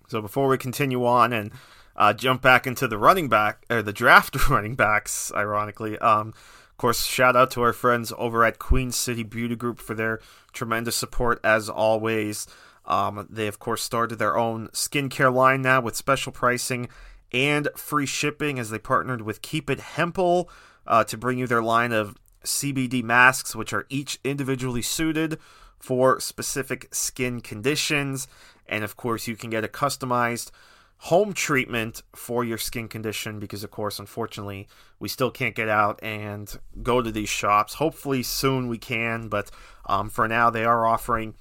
So 0.08 0.20
before 0.20 0.48
we 0.48 0.58
continue 0.58 1.04
on 1.04 1.32
and 1.32 1.50
uh, 1.96 2.12
jump 2.12 2.42
back 2.42 2.66
into 2.66 2.86
the 2.86 2.98
running 2.98 3.28
back 3.28 3.64
or 3.68 3.82
the 3.82 3.92
draft 3.92 4.48
running 4.50 4.76
backs, 4.76 5.32
ironically, 5.34 5.98
um, 5.98 6.28
of 6.28 6.76
course, 6.76 7.04
shout 7.04 7.36
out 7.36 7.50
to 7.52 7.62
our 7.62 7.72
friends 7.72 8.12
over 8.18 8.44
at 8.44 8.58
Queen 8.58 8.90
City 8.90 9.22
Beauty 9.22 9.56
Group 9.56 9.78
for 9.78 9.94
their 9.94 10.20
tremendous 10.52 10.96
support 10.96 11.40
as 11.44 11.68
always. 11.68 12.46
Um, 12.86 13.26
they, 13.30 13.46
of 13.46 13.58
course, 13.58 13.82
started 13.82 14.18
their 14.18 14.36
own 14.36 14.68
skincare 14.68 15.32
line 15.32 15.62
now 15.62 15.80
with 15.80 15.96
special 15.96 16.32
pricing 16.32 16.88
and 17.32 17.68
free 17.76 18.06
shipping 18.06 18.58
as 18.58 18.70
they 18.70 18.78
partnered 18.78 19.22
with 19.22 19.42
Keep 19.42 19.70
It 19.70 19.80
Hempel 19.80 20.48
uh, 20.86 21.04
to 21.04 21.16
bring 21.16 21.38
you 21.38 21.46
their 21.46 21.62
line 21.62 21.92
of 21.92 22.16
CBD 22.44 23.02
masks, 23.02 23.56
which 23.56 23.72
are 23.72 23.86
each 23.88 24.20
individually 24.22 24.82
suited 24.82 25.38
for 25.78 26.20
specific 26.20 26.94
skin 26.94 27.40
conditions. 27.40 28.28
And 28.66 28.84
of 28.84 28.96
course, 28.96 29.26
you 29.26 29.36
can 29.36 29.50
get 29.50 29.64
a 29.64 29.68
customized 29.68 30.50
home 30.98 31.32
treatment 31.32 32.02
for 32.14 32.44
your 32.44 32.56
skin 32.56 32.88
condition 32.88 33.38
because, 33.38 33.64
of 33.64 33.70
course, 33.70 33.98
unfortunately, 33.98 34.68
we 34.98 35.08
still 35.08 35.30
can't 35.30 35.54
get 35.54 35.68
out 35.68 35.98
and 36.02 36.58
go 36.82 37.02
to 37.02 37.10
these 37.10 37.28
shops. 37.28 37.74
Hopefully, 37.74 38.22
soon 38.22 38.68
we 38.68 38.78
can, 38.78 39.28
but 39.28 39.50
um, 39.86 40.08
for 40.08 40.28
now, 40.28 40.48
they 40.50 40.64
are 40.64 40.86
offering 40.86 41.34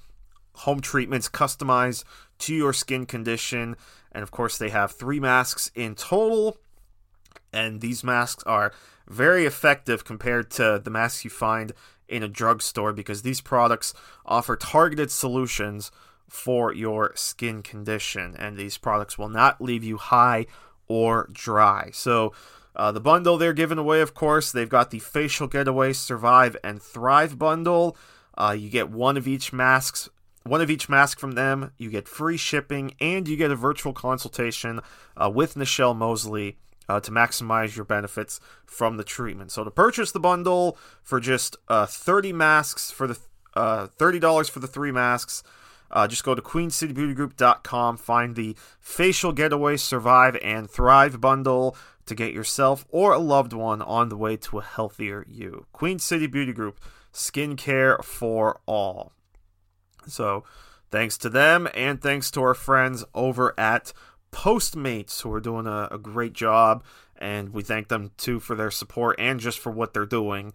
home 0.54 0.80
treatments 0.80 1.28
customized 1.28 2.04
to 2.40 2.54
your 2.54 2.72
skin 2.72 3.06
condition. 3.06 3.76
And 4.12 4.22
of 4.22 4.30
course, 4.30 4.58
they 4.58 4.70
have 4.70 4.92
three 4.92 5.20
masks 5.20 5.70
in 5.74 5.94
total. 5.94 6.58
And 7.52 7.80
these 7.80 8.02
masks 8.02 8.42
are 8.44 8.72
very 9.08 9.46
effective 9.46 10.04
compared 10.04 10.50
to 10.52 10.80
the 10.82 10.90
masks 10.90 11.24
you 11.24 11.30
find 11.30 11.72
in 12.08 12.22
a 12.22 12.28
drugstore 12.28 12.92
because 12.92 13.22
these 13.22 13.40
products 13.40 13.94
offer 14.26 14.56
targeted 14.56 15.10
solutions 15.10 15.90
for 16.28 16.72
your 16.72 17.12
skin 17.14 17.62
condition. 17.62 18.34
And 18.36 18.56
these 18.56 18.78
products 18.78 19.18
will 19.18 19.28
not 19.28 19.60
leave 19.60 19.84
you 19.84 19.98
high 19.98 20.46
or 20.88 21.28
dry. 21.32 21.90
So, 21.92 22.32
uh, 22.76 22.90
the 22.90 23.00
bundle 23.00 23.38
they're 23.38 23.52
giving 23.52 23.78
away, 23.78 24.00
of 24.00 24.14
course, 24.14 24.50
they've 24.50 24.68
got 24.68 24.90
the 24.90 24.98
Facial 24.98 25.46
Getaway 25.46 25.92
Survive 25.92 26.56
and 26.64 26.82
Thrive 26.82 27.38
bundle. 27.38 27.96
Uh, 28.36 28.56
you 28.58 28.68
get 28.68 28.90
one 28.90 29.16
of 29.16 29.28
each 29.28 29.52
masks 29.52 30.08
one 30.44 30.60
of 30.60 30.70
each 30.70 30.88
mask 30.88 31.18
from 31.18 31.32
them. 31.32 31.72
You 31.78 31.90
get 31.90 32.06
free 32.06 32.36
shipping 32.36 32.94
and 33.00 33.26
you 33.26 33.36
get 33.36 33.50
a 33.50 33.56
virtual 33.56 33.92
consultation 33.92 34.80
uh, 35.16 35.30
with 35.30 35.54
Nichelle 35.54 35.96
Mosley 35.96 36.58
uh, 36.88 37.00
to 37.00 37.10
maximize 37.10 37.76
your 37.76 37.84
benefits 37.84 38.40
from 38.66 38.96
the 38.96 39.04
treatment. 39.04 39.50
So 39.50 39.64
to 39.64 39.70
purchase 39.70 40.12
the 40.12 40.20
bundle 40.20 40.76
for 41.02 41.18
just 41.18 41.56
uh, 41.68 41.86
30 41.86 42.32
masks 42.32 42.90
for 42.90 43.06
the 43.06 43.18
uh, 43.54 43.86
$30 43.98 44.50
for 44.50 44.60
the 44.60 44.66
three 44.66 44.92
masks. 44.92 45.42
Uh, 45.90 46.08
just 46.08 46.24
go 46.24 46.34
to 46.34 46.42
queencitybeautygroup.com, 46.42 47.96
find 47.96 48.34
the 48.34 48.56
Facial 48.80 49.32
Getaway 49.32 49.76
Survive 49.76 50.36
and 50.42 50.68
Thrive 50.68 51.20
bundle 51.20 51.76
to 52.06 52.14
get 52.14 52.34
yourself 52.34 52.84
or 52.88 53.12
a 53.12 53.18
loved 53.18 53.52
one 53.52 53.80
on 53.80 54.08
the 54.08 54.16
way 54.16 54.36
to 54.36 54.58
a 54.58 54.62
healthier 54.62 55.24
you. 55.28 55.66
Queen 55.72 55.98
City 55.98 56.26
Beauty 56.26 56.52
Group, 56.52 56.80
skincare 57.12 58.02
for 58.02 58.60
all. 58.66 59.12
So, 60.06 60.44
thanks 60.90 61.18
to 61.18 61.28
them 61.28 61.68
and 61.74 62.00
thanks 62.00 62.30
to 62.32 62.42
our 62.42 62.54
friends 62.54 63.04
over 63.14 63.58
at 63.58 63.92
Postmates 64.32 65.22
who 65.22 65.32
are 65.32 65.40
doing 65.40 65.66
a, 65.66 65.88
a 65.92 65.98
great 65.98 66.32
job. 66.32 66.84
And 67.16 67.50
we 67.50 67.62
thank 67.62 67.88
them 67.88 68.10
too 68.16 68.40
for 68.40 68.54
their 68.54 68.70
support 68.70 69.16
and 69.18 69.38
just 69.38 69.58
for 69.58 69.70
what 69.70 69.94
they're 69.94 70.06
doing 70.06 70.52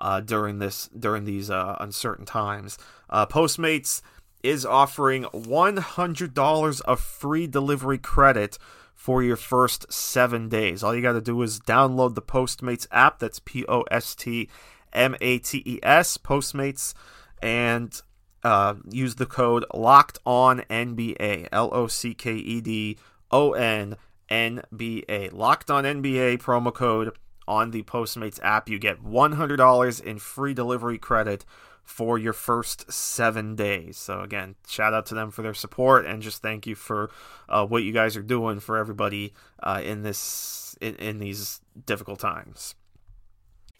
uh, 0.00 0.20
during 0.20 0.58
this 0.58 0.88
during 0.88 1.24
these 1.24 1.50
uh, 1.50 1.76
uncertain 1.80 2.26
times. 2.26 2.76
Uh, 3.08 3.24
Postmates 3.24 4.02
is 4.42 4.66
offering 4.66 5.24
$100 5.24 6.80
of 6.82 7.00
free 7.00 7.46
delivery 7.46 7.98
credit 7.98 8.58
for 8.94 9.22
your 9.22 9.36
first 9.36 9.90
seven 9.92 10.48
days. 10.48 10.82
All 10.82 10.94
you 10.94 11.02
got 11.02 11.12
to 11.12 11.20
do 11.20 11.40
is 11.42 11.60
download 11.60 12.14
the 12.14 12.22
Postmates 12.22 12.86
app. 12.90 13.18
That's 13.18 13.38
P 13.38 13.64
O 13.68 13.82
S 13.90 14.14
T 14.14 14.48
M 14.92 15.16
A 15.20 15.38
T 15.38 15.62
E 15.64 15.78
S, 15.82 16.18
Postmates, 16.18 16.94
and 17.40 18.00
uh, 18.44 18.74
use 18.90 19.16
the 19.16 19.26
code 19.26 19.64
locked 19.72 20.18
on 20.26 20.60
NBA 20.70 21.48
L 21.52 21.70
O 21.72 21.86
C 21.86 22.14
K 22.14 22.34
E 22.34 22.60
D 22.60 22.98
O 23.30 23.52
N 23.52 23.96
N 24.28 24.62
B 24.74 25.04
A 25.08 25.28
locked 25.30 25.70
on 25.70 25.84
NBA 25.84 26.38
promo 26.38 26.72
code 26.72 27.12
on 27.46 27.70
the 27.70 27.82
Postmates 27.82 28.40
app. 28.42 28.68
You 28.68 28.78
get 28.78 29.02
$100 29.04 30.02
in 30.02 30.18
free 30.18 30.54
delivery 30.54 30.98
credit 30.98 31.44
for 31.84 32.18
your 32.18 32.32
first 32.32 32.90
seven 32.90 33.56
days. 33.56 33.96
So 33.96 34.20
again, 34.20 34.54
shout 34.68 34.94
out 34.94 35.06
to 35.06 35.14
them 35.14 35.30
for 35.30 35.42
their 35.42 35.54
support 35.54 36.06
and 36.06 36.22
just 36.22 36.40
thank 36.40 36.66
you 36.66 36.74
for 36.74 37.10
uh, 37.48 37.66
what 37.66 37.82
you 37.82 37.92
guys 37.92 38.16
are 38.16 38.22
doing 38.22 38.60
for 38.60 38.78
everybody 38.78 39.34
uh, 39.62 39.82
in 39.84 40.02
this 40.02 40.76
in, 40.80 40.94
in 40.96 41.18
these 41.18 41.60
difficult 41.86 42.20
times. 42.20 42.74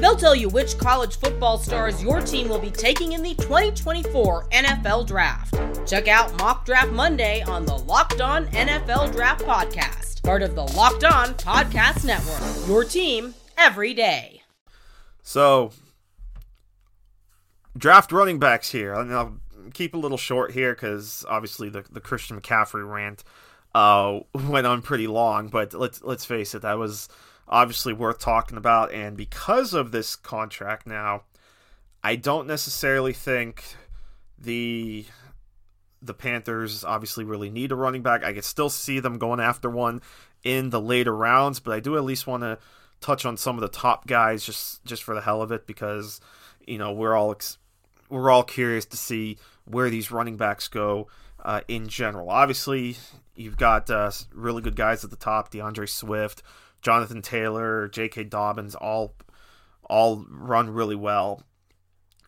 They'll 0.00 0.16
tell 0.16 0.34
you 0.34 0.48
which 0.48 0.78
college 0.78 1.18
football 1.18 1.58
stars 1.58 2.02
your 2.02 2.20
team 2.20 2.48
will 2.48 2.58
be 2.58 2.70
taking 2.70 3.12
in 3.12 3.22
the 3.22 3.34
2024 3.34 4.48
NFL 4.50 5.06
Draft. 5.06 5.54
Check 5.88 6.08
out 6.08 6.36
Mock 6.38 6.64
Draft 6.64 6.92
Monday 6.92 7.42
on 7.42 7.64
the 7.64 7.76
Locked 7.76 8.20
On 8.20 8.46
NFL 8.48 9.12
Draft 9.12 9.44
Podcast 9.44 10.08
part 10.28 10.42
of 10.42 10.54
the 10.54 10.64
Locked 10.76 11.04
On 11.04 11.32
Podcast 11.36 12.04
Network. 12.04 12.68
Your 12.68 12.84
team 12.84 13.34
every 13.56 13.94
day. 13.94 14.42
So, 15.22 15.72
draft 17.78 18.12
running 18.12 18.38
backs 18.38 18.70
here. 18.70 18.92
And 18.92 19.10
I'll 19.10 19.38
keep 19.72 19.94
a 19.94 19.96
little 19.96 20.18
short 20.18 20.52
here 20.52 20.74
because 20.74 21.24
obviously 21.30 21.70
the, 21.70 21.82
the 21.90 22.02
Christian 22.02 22.38
McCaffrey 22.38 22.86
rant 22.86 23.24
uh, 23.74 24.20
went 24.34 24.66
on 24.66 24.82
pretty 24.82 25.06
long. 25.06 25.48
But 25.48 25.72
let's 25.72 26.02
let's 26.02 26.26
face 26.26 26.54
it, 26.54 26.60
that 26.60 26.76
was 26.76 27.08
obviously 27.48 27.92
worth 27.92 28.18
talking 28.18 28.58
about. 28.58 28.92
And 28.92 29.16
because 29.16 29.74
of 29.74 29.90
this 29.90 30.16
contract 30.16 30.86
now, 30.86 31.22
I 32.02 32.16
don't 32.16 32.46
necessarily 32.46 33.12
think 33.12 33.64
the 34.38 35.06
the 36.00 36.14
Panthers 36.14 36.84
obviously 36.84 37.24
really 37.24 37.50
need 37.50 37.72
a 37.72 37.74
running 37.74 38.02
back. 38.02 38.22
I 38.22 38.32
could 38.32 38.44
still 38.44 38.70
see 38.70 39.00
them 39.00 39.18
going 39.18 39.40
after 39.40 39.68
one 39.68 40.00
in 40.44 40.70
the 40.70 40.80
later 40.80 41.14
rounds, 41.14 41.58
but 41.58 41.74
I 41.74 41.80
do 41.80 41.96
at 41.96 42.04
least 42.04 42.26
want 42.26 42.44
to 42.44 42.58
touch 43.00 43.24
on 43.24 43.36
some 43.36 43.56
of 43.56 43.62
the 43.62 43.68
top 43.68 44.06
guys 44.06 44.44
just 44.44 44.84
just 44.84 45.02
for 45.02 45.14
the 45.14 45.20
hell 45.20 45.42
of 45.42 45.52
it 45.52 45.66
because 45.66 46.20
you 46.66 46.78
know 46.78 46.92
we're 46.92 47.14
all 47.14 47.32
ex- 47.32 47.58
we're 48.08 48.30
all 48.30 48.44
curious 48.44 48.84
to 48.86 48.96
see 48.96 49.38
where 49.64 49.90
these 49.90 50.10
running 50.10 50.36
backs 50.36 50.68
go 50.68 51.08
uh, 51.44 51.60
in 51.68 51.88
general. 51.88 52.30
Obviously, 52.30 52.96
you've 53.34 53.56
got 53.56 53.90
uh, 53.90 54.10
really 54.32 54.62
good 54.62 54.76
guys 54.76 55.04
at 55.04 55.10
the 55.10 55.16
top: 55.16 55.52
DeAndre 55.52 55.88
Swift, 55.88 56.42
Jonathan 56.82 57.22
Taylor, 57.22 57.88
J.K. 57.88 58.24
Dobbins, 58.24 58.74
all 58.74 59.14
all 59.88 60.24
run 60.28 60.70
really 60.70 60.96
well. 60.96 61.42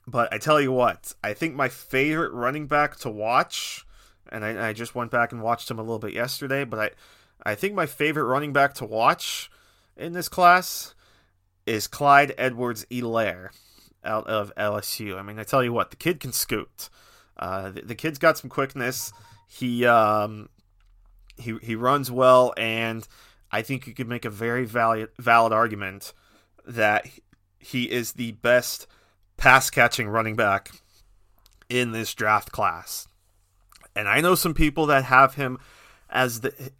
But 0.06 0.32
I 0.32 0.38
tell 0.38 0.60
you 0.60 0.72
what, 0.72 1.12
I 1.22 1.34
think 1.34 1.54
my 1.54 1.68
favorite 1.68 2.32
running 2.32 2.66
back 2.66 2.96
to 3.00 3.10
watch, 3.10 3.86
and 4.30 4.44
I, 4.44 4.70
I, 4.70 4.72
just 4.72 4.94
went 4.94 5.10
back 5.10 5.30
and 5.30 5.42
watched 5.42 5.70
him 5.70 5.78
a 5.78 5.82
little 5.82 5.98
bit 5.98 6.14
yesterday, 6.14 6.64
but 6.64 6.94
I, 7.44 7.50
I 7.50 7.54
think 7.54 7.74
my 7.74 7.86
favorite 7.86 8.24
running 8.24 8.52
back 8.52 8.74
to 8.74 8.86
watch 8.86 9.50
in 9.96 10.12
this 10.12 10.28
class 10.28 10.94
is 11.66 11.86
Clyde 11.86 12.34
Edwards 12.38 12.86
Helaire 12.90 13.50
out 14.02 14.26
of 14.26 14.52
LSU. 14.56 15.18
I 15.18 15.22
mean, 15.22 15.38
I 15.38 15.44
tell 15.44 15.62
you 15.62 15.72
what, 15.72 15.90
the 15.90 15.96
kid 15.96 16.18
can 16.18 16.32
scoot. 16.32 16.88
Uh, 17.36 17.70
the, 17.70 17.82
the, 17.82 17.94
kid's 17.94 18.18
got 18.18 18.38
some 18.38 18.50
quickness. 18.50 19.12
He 19.46 19.86
um, 19.86 20.48
he 21.36 21.56
he 21.62 21.74
runs 21.74 22.10
well, 22.10 22.52
and 22.56 23.06
I 23.52 23.62
think 23.62 23.86
you 23.86 23.94
could 23.94 24.08
make 24.08 24.24
a 24.24 24.30
very 24.30 24.64
valid 24.64 25.08
valid 25.18 25.52
argument 25.52 26.12
that 26.66 27.06
he 27.58 27.90
is 27.90 28.12
the 28.12 28.32
best 28.32 28.86
pass 29.36 29.70
catching 29.70 30.08
running 30.08 30.36
back 30.36 30.70
in 31.68 31.92
this 31.92 32.14
draft 32.14 32.52
class. 32.52 33.08
And 33.96 34.08
I 34.08 34.20
know 34.20 34.34
some 34.34 34.54
people 34.54 34.86
that 34.86 35.04
have 35.04 35.34
him 35.34 35.58
as 36.08 36.40
the 36.40 36.72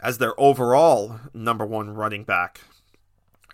as 0.00 0.18
their 0.18 0.38
overall 0.38 1.20
number 1.32 1.64
one 1.64 1.90
running 1.90 2.24
back 2.24 2.60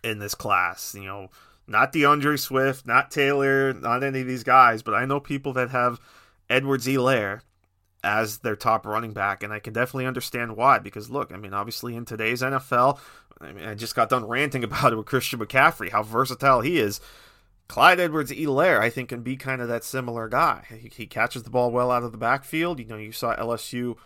in 0.02 0.18
this 0.18 0.34
class. 0.34 0.94
You 0.94 1.04
know, 1.04 1.30
not 1.66 1.92
DeAndre 1.92 2.38
Swift, 2.38 2.86
not 2.86 3.10
Taylor, 3.10 3.72
not 3.72 4.02
any 4.02 4.22
of 4.22 4.26
these 4.26 4.44
guys, 4.44 4.82
but 4.82 4.94
I 4.94 5.04
know 5.04 5.20
people 5.20 5.52
that 5.54 5.70
have 5.70 6.00
Edwards-Helaire 6.50 7.40
as 8.02 8.38
their 8.38 8.56
top 8.56 8.84
running 8.84 9.12
back, 9.12 9.42
and 9.42 9.52
I 9.52 9.58
can 9.58 9.72
definitely 9.72 10.06
understand 10.06 10.56
why. 10.56 10.78
Because 10.78 11.10
look, 11.10 11.32
I 11.32 11.36
mean, 11.36 11.54
obviously 11.54 11.94
in 11.94 12.04
today's 12.04 12.42
NFL, 12.42 12.98
I 13.40 13.52
mean, 13.52 13.64
I 13.66 13.74
just 13.74 13.94
got 13.94 14.08
done 14.08 14.26
ranting 14.26 14.64
about 14.64 14.92
it 14.92 14.96
with 14.96 15.06
Christian 15.06 15.38
McCaffrey, 15.38 15.90
how 15.90 16.02
versatile 16.02 16.60
he 16.60 16.78
is. 16.78 17.00
Clyde 17.68 18.00
Edwards-Helaire, 18.00 18.80
I 18.80 18.90
think, 18.90 19.08
can 19.08 19.22
be 19.22 19.36
kind 19.36 19.62
of 19.62 19.68
that 19.68 19.84
similar 19.84 20.28
guy. 20.28 20.64
He, 20.68 20.90
he, 20.94 21.06
catches 21.06 21.44
the 21.44 21.50
ball 21.50 21.70
well 21.70 21.90
out 21.90 22.02
of 22.02 22.12
the 22.12 22.18
backfield. 22.18 22.78
You 22.78 22.84
know, 22.86 22.96
you 22.96 23.12
saw 23.12 23.34
LSU. 23.36 23.96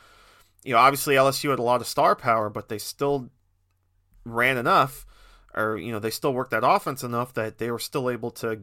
You 0.63 0.73
know, 0.73 0.79
obviously 0.79 1.15
LSU 1.15 1.51
had 1.51 1.59
a 1.59 1.63
lot 1.63 1.81
of 1.81 1.87
star 1.87 2.15
power, 2.15 2.49
but 2.49 2.69
they 2.69 2.79
still 2.79 3.31
ran 4.25 4.57
enough, 4.57 5.07
or 5.55 5.79
you 5.79 5.91
know, 5.91 5.99
they 5.99 6.11
still 6.11 6.33
worked 6.33 6.51
that 6.51 6.69
offense 6.69 7.03
enough 7.03 7.35
that 7.35 7.59
they 7.59 7.71
were 7.71 7.79
still 7.79 8.11
able 8.11 8.31
to 8.33 8.61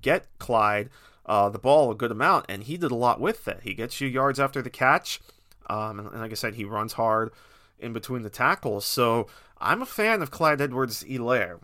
get 0.00 0.26
Clyde 0.38 0.90
uh, 1.26 1.48
the 1.48 1.58
ball 1.58 1.90
a 1.90 1.94
good 1.94 2.10
amount, 2.10 2.46
and 2.48 2.64
he 2.64 2.76
did 2.76 2.90
a 2.90 2.96
lot 2.96 3.20
with 3.20 3.46
it. 3.48 3.60
He 3.62 3.74
gets 3.74 4.00
you 4.00 4.08
yards 4.08 4.40
after 4.40 4.62
the 4.62 4.70
catch, 4.70 5.20
um, 5.68 5.98
and, 5.98 6.08
and, 6.08 6.20
like 6.20 6.32
I 6.32 6.34
said, 6.34 6.54
he 6.54 6.64
runs 6.64 6.94
hard 6.94 7.32
in 7.78 7.92
between 7.92 8.22
the 8.22 8.30
tackles. 8.30 8.84
So 8.84 9.26
I'm 9.58 9.82
a 9.82 9.86
fan 9.86 10.22
of 10.22 10.30
Clyde 10.30 10.60
Edwards-Helaire. 10.60 11.60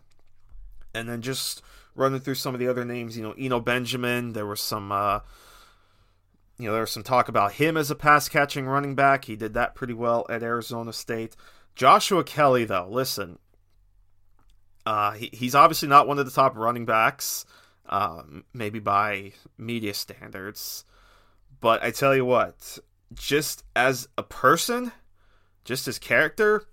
And 0.94 1.08
then 1.08 1.20
just 1.20 1.62
running 1.94 2.20
through 2.20 2.34
some 2.34 2.54
of 2.54 2.60
the 2.60 2.68
other 2.68 2.84
names, 2.84 3.16
you 3.16 3.22
know, 3.22 3.34
Eno 3.38 3.60
Benjamin. 3.60 4.32
There 4.32 4.46
was 4.46 4.60
some, 4.60 4.90
uh, 4.90 5.20
you 6.58 6.66
know, 6.66 6.72
there 6.72 6.80
was 6.80 6.90
some 6.90 7.02
talk 7.02 7.28
about 7.28 7.52
him 7.52 7.76
as 7.76 7.90
a 7.90 7.94
pass 7.94 8.28
catching 8.28 8.66
running 8.66 8.94
back. 8.94 9.26
He 9.26 9.36
did 9.36 9.54
that 9.54 9.74
pretty 9.74 9.94
well 9.94 10.26
at 10.28 10.42
Arizona 10.42 10.92
State. 10.92 11.36
Joshua 11.74 12.24
Kelly, 12.24 12.64
though, 12.64 12.88
listen, 12.90 13.38
uh, 14.86 15.12
he, 15.12 15.30
he's 15.32 15.54
obviously 15.54 15.88
not 15.88 16.08
one 16.08 16.18
of 16.18 16.24
the 16.24 16.32
top 16.32 16.56
running 16.56 16.86
backs 16.86 17.44
um, 17.88 18.44
maybe 18.52 18.78
by 18.78 19.32
media 19.56 19.94
standards. 19.94 20.84
But 21.60 21.82
I 21.82 21.90
tell 21.90 22.14
you 22.14 22.24
what, 22.24 22.78
just 23.14 23.64
as 23.74 24.08
a 24.16 24.22
person, 24.22 24.92
just 25.64 25.88
as 25.88 25.98
character, 25.98 26.64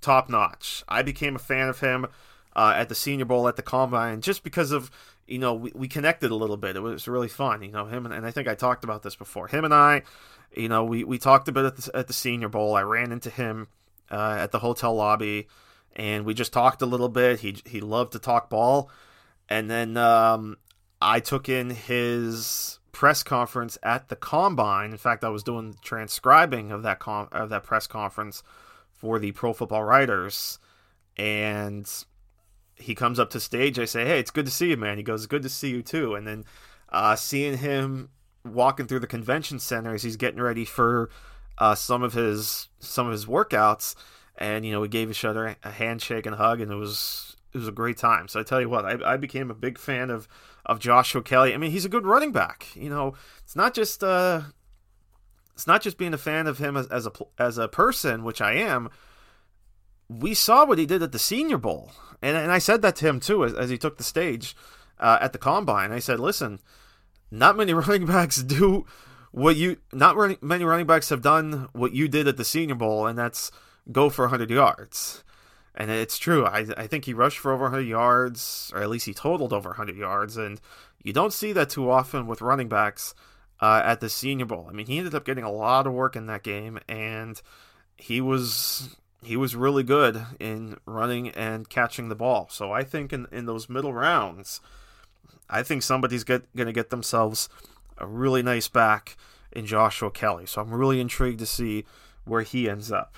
top 0.00 0.28
notch. 0.28 0.84
I 0.88 1.02
became 1.02 1.36
a 1.36 1.40
fan 1.40 1.68
of 1.68 1.80
him 1.80 2.06
uh, 2.54 2.74
at 2.76 2.88
the 2.88 2.94
Senior 2.94 3.24
Bowl 3.24 3.48
at 3.48 3.56
the 3.56 3.62
Combine 3.62 4.20
just 4.20 4.42
because 4.42 4.72
of 4.72 4.90
you 5.26 5.38
know 5.38 5.54
we, 5.54 5.72
we 5.74 5.88
connected 5.88 6.30
a 6.30 6.34
little 6.34 6.56
bit. 6.56 6.76
It 6.76 6.80
was 6.80 7.08
really 7.08 7.28
fun, 7.28 7.62
you 7.62 7.70
know 7.70 7.86
him 7.86 8.04
and, 8.04 8.14
and 8.14 8.26
I 8.26 8.30
think 8.30 8.48
I 8.48 8.54
talked 8.54 8.84
about 8.84 9.02
this 9.02 9.16
before. 9.16 9.48
Him 9.48 9.64
and 9.64 9.72
I, 9.72 10.02
you 10.54 10.68
know, 10.68 10.84
we, 10.84 11.04
we 11.04 11.18
talked 11.18 11.48
a 11.48 11.52
bit 11.52 11.64
at 11.64 11.76
the, 11.76 11.96
at 11.96 12.06
the 12.06 12.12
Senior 12.12 12.48
Bowl. 12.48 12.74
I 12.74 12.82
ran 12.82 13.12
into 13.12 13.30
him 13.30 13.68
uh, 14.10 14.36
at 14.38 14.50
the 14.50 14.58
hotel 14.58 14.94
lobby, 14.94 15.48
and 15.96 16.24
we 16.24 16.34
just 16.34 16.52
talked 16.52 16.82
a 16.82 16.86
little 16.86 17.08
bit. 17.08 17.40
He 17.40 17.56
he 17.64 17.80
loved 17.80 18.12
to 18.12 18.18
talk 18.18 18.50
ball. 18.50 18.90
And 19.52 19.70
then 19.70 19.98
um, 19.98 20.56
I 21.02 21.20
took 21.20 21.46
in 21.46 21.68
his 21.68 22.78
press 22.90 23.22
conference 23.22 23.76
at 23.82 24.08
the 24.08 24.16
combine. 24.16 24.92
In 24.92 24.96
fact, 24.96 25.24
I 25.24 25.28
was 25.28 25.42
doing 25.42 25.76
transcribing 25.82 26.72
of 26.72 26.82
that 26.84 27.00
com- 27.00 27.28
of 27.32 27.50
that 27.50 27.62
press 27.62 27.86
conference 27.86 28.42
for 28.94 29.18
the 29.18 29.32
Pro 29.32 29.52
Football 29.52 29.84
Writers, 29.84 30.58
and 31.18 31.86
he 32.76 32.94
comes 32.94 33.18
up 33.18 33.28
to 33.30 33.40
stage. 33.40 33.78
I 33.78 33.84
say, 33.84 34.06
"Hey, 34.06 34.18
it's 34.18 34.30
good 34.30 34.46
to 34.46 34.50
see 34.50 34.70
you, 34.70 34.78
man." 34.78 34.96
He 34.96 35.02
goes, 35.02 35.26
"Good 35.26 35.42
to 35.42 35.50
see 35.50 35.68
you 35.68 35.82
too." 35.82 36.14
And 36.14 36.26
then 36.26 36.44
uh, 36.88 37.14
seeing 37.14 37.58
him 37.58 38.08
walking 38.46 38.86
through 38.86 39.00
the 39.00 39.06
convention 39.06 39.58
center 39.58 39.92
as 39.92 40.02
he's 40.02 40.16
getting 40.16 40.40
ready 40.40 40.64
for 40.64 41.10
uh, 41.58 41.74
some 41.74 42.02
of 42.02 42.14
his 42.14 42.70
some 42.78 43.04
of 43.06 43.12
his 43.12 43.26
workouts, 43.26 43.96
and 44.38 44.64
you 44.64 44.72
know, 44.72 44.80
we 44.80 44.88
gave 44.88 45.10
each 45.10 45.26
other 45.26 45.56
a 45.62 45.70
handshake 45.72 46.24
and 46.24 46.36
hug, 46.36 46.62
and 46.62 46.72
it 46.72 46.76
was 46.76 47.31
it 47.52 47.58
was 47.58 47.68
a 47.68 47.72
great 47.72 47.96
time. 47.96 48.28
So 48.28 48.40
I 48.40 48.42
tell 48.42 48.60
you 48.60 48.68
what, 48.68 48.84
I, 48.84 49.12
I 49.12 49.16
became 49.16 49.50
a 49.50 49.54
big 49.54 49.78
fan 49.78 50.10
of 50.10 50.28
of 50.64 50.78
Joshua 50.78 51.22
Kelly. 51.22 51.54
I 51.54 51.56
mean, 51.56 51.70
he's 51.70 51.84
a 51.84 51.90
good 51.90 52.06
running 52.06 52.32
back. 52.32 52.68
You 52.74 52.88
know, 52.88 53.14
it's 53.42 53.56
not 53.56 53.74
just 53.74 54.02
uh, 54.02 54.42
it's 55.54 55.66
not 55.66 55.82
just 55.82 55.98
being 55.98 56.14
a 56.14 56.18
fan 56.18 56.46
of 56.46 56.58
him 56.58 56.76
as, 56.76 56.86
as 56.88 57.06
a 57.06 57.12
as 57.38 57.58
a 57.58 57.68
person, 57.68 58.24
which 58.24 58.40
I 58.40 58.54
am. 58.54 58.90
We 60.08 60.34
saw 60.34 60.66
what 60.66 60.78
he 60.78 60.86
did 60.86 61.02
at 61.02 61.12
the 61.12 61.18
Senior 61.18 61.58
Bowl, 61.58 61.92
and 62.20 62.36
and 62.36 62.50
I 62.50 62.58
said 62.58 62.82
that 62.82 62.96
to 62.96 63.06
him 63.06 63.20
too 63.20 63.44
as, 63.44 63.54
as 63.54 63.70
he 63.70 63.78
took 63.78 63.98
the 63.98 64.04
stage 64.04 64.56
uh, 64.98 65.18
at 65.20 65.32
the 65.32 65.38
combine. 65.38 65.92
I 65.92 65.98
said, 65.98 66.20
listen, 66.20 66.60
not 67.30 67.56
many 67.56 67.74
running 67.74 68.06
backs 68.06 68.42
do 68.42 68.86
what 69.32 69.56
you 69.56 69.78
not 69.92 70.16
running, 70.16 70.38
many 70.40 70.64
running 70.64 70.86
backs 70.86 71.08
have 71.08 71.22
done 71.22 71.68
what 71.72 71.92
you 71.92 72.08
did 72.08 72.28
at 72.28 72.36
the 72.36 72.44
Senior 72.44 72.76
Bowl, 72.76 73.06
and 73.06 73.18
that's 73.18 73.50
go 73.90 74.08
for 74.08 74.24
100 74.24 74.50
yards. 74.50 75.24
And 75.74 75.90
it's 75.90 76.18
true. 76.18 76.44
I, 76.44 76.66
I 76.76 76.86
think 76.86 77.06
he 77.06 77.14
rushed 77.14 77.38
for 77.38 77.52
over 77.52 77.64
100 77.64 77.82
yards, 77.82 78.70
or 78.74 78.82
at 78.82 78.90
least 78.90 79.06
he 79.06 79.14
totaled 79.14 79.52
over 79.52 79.70
100 79.70 79.96
yards. 79.96 80.36
And 80.36 80.60
you 81.02 81.12
don't 81.12 81.32
see 81.32 81.52
that 81.52 81.70
too 81.70 81.90
often 81.90 82.26
with 82.26 82.42
running 82.42 82.68
backs 82.68 83.14
uh, 83.60 83.80
at 83.84 84.00
the 84.00 84.10
Senior 84.10 84.44
Bowl. 84.44 84.66
I 84.68 84.72
mean, 84.72 84.86
he 84.86 84.98
ended 84.98 85.14
up 85.14 85.24
getting 85.24 85.44
a 85.44 85.52
lot 85.52 85.86
of 85.86 85.92
work 85.94 86.16
in 86.16 86.26
that 86.26 86.42
game, 86.42 86.78
and 86.88 87.40
he 87.96 88.20
was 88.20 88.96
he 89.22 89.36
was 89.36 89.54
really 89.54 89.84
good 89.84 90.20
in 90.40 90.76
running 90.84 91.28
and 91.30 91.68
catching 91.68 92.08
the 92.08 92.16
ball. 92.16 92.48
So 92.50 92.72
I 92.72 92.82
think 92.82 93.12
in, 93.12 93.26
in 93.30 93.46
those 93.46 93.68
middle 93.68 93.92
rounds, 93.92 94.60
I 95.48 95.62
think 95.62 95.82
somebody's 95.82 96.24
going 96.24 96.42
to 96.54 96.72
get 96.72 96.90
themselves 96.90 97.48
a 97.98 98.06
really 98.06 98.42
nice 98.42 98.66
back 98.66 99.16
in 99.52 99.64
Joshua 99.64 100.10
Kelly. 100.10 100.46
So 100.46 100.60
I'm 100.60 100.74
really 100.74 101.00
intrigued 101.00 101.38
to 101.38 101.46
see 101.46 101.84
where 102.24 102.42
he 102.42 102.68
ends 102.68 102.90
up. 102.90 103.16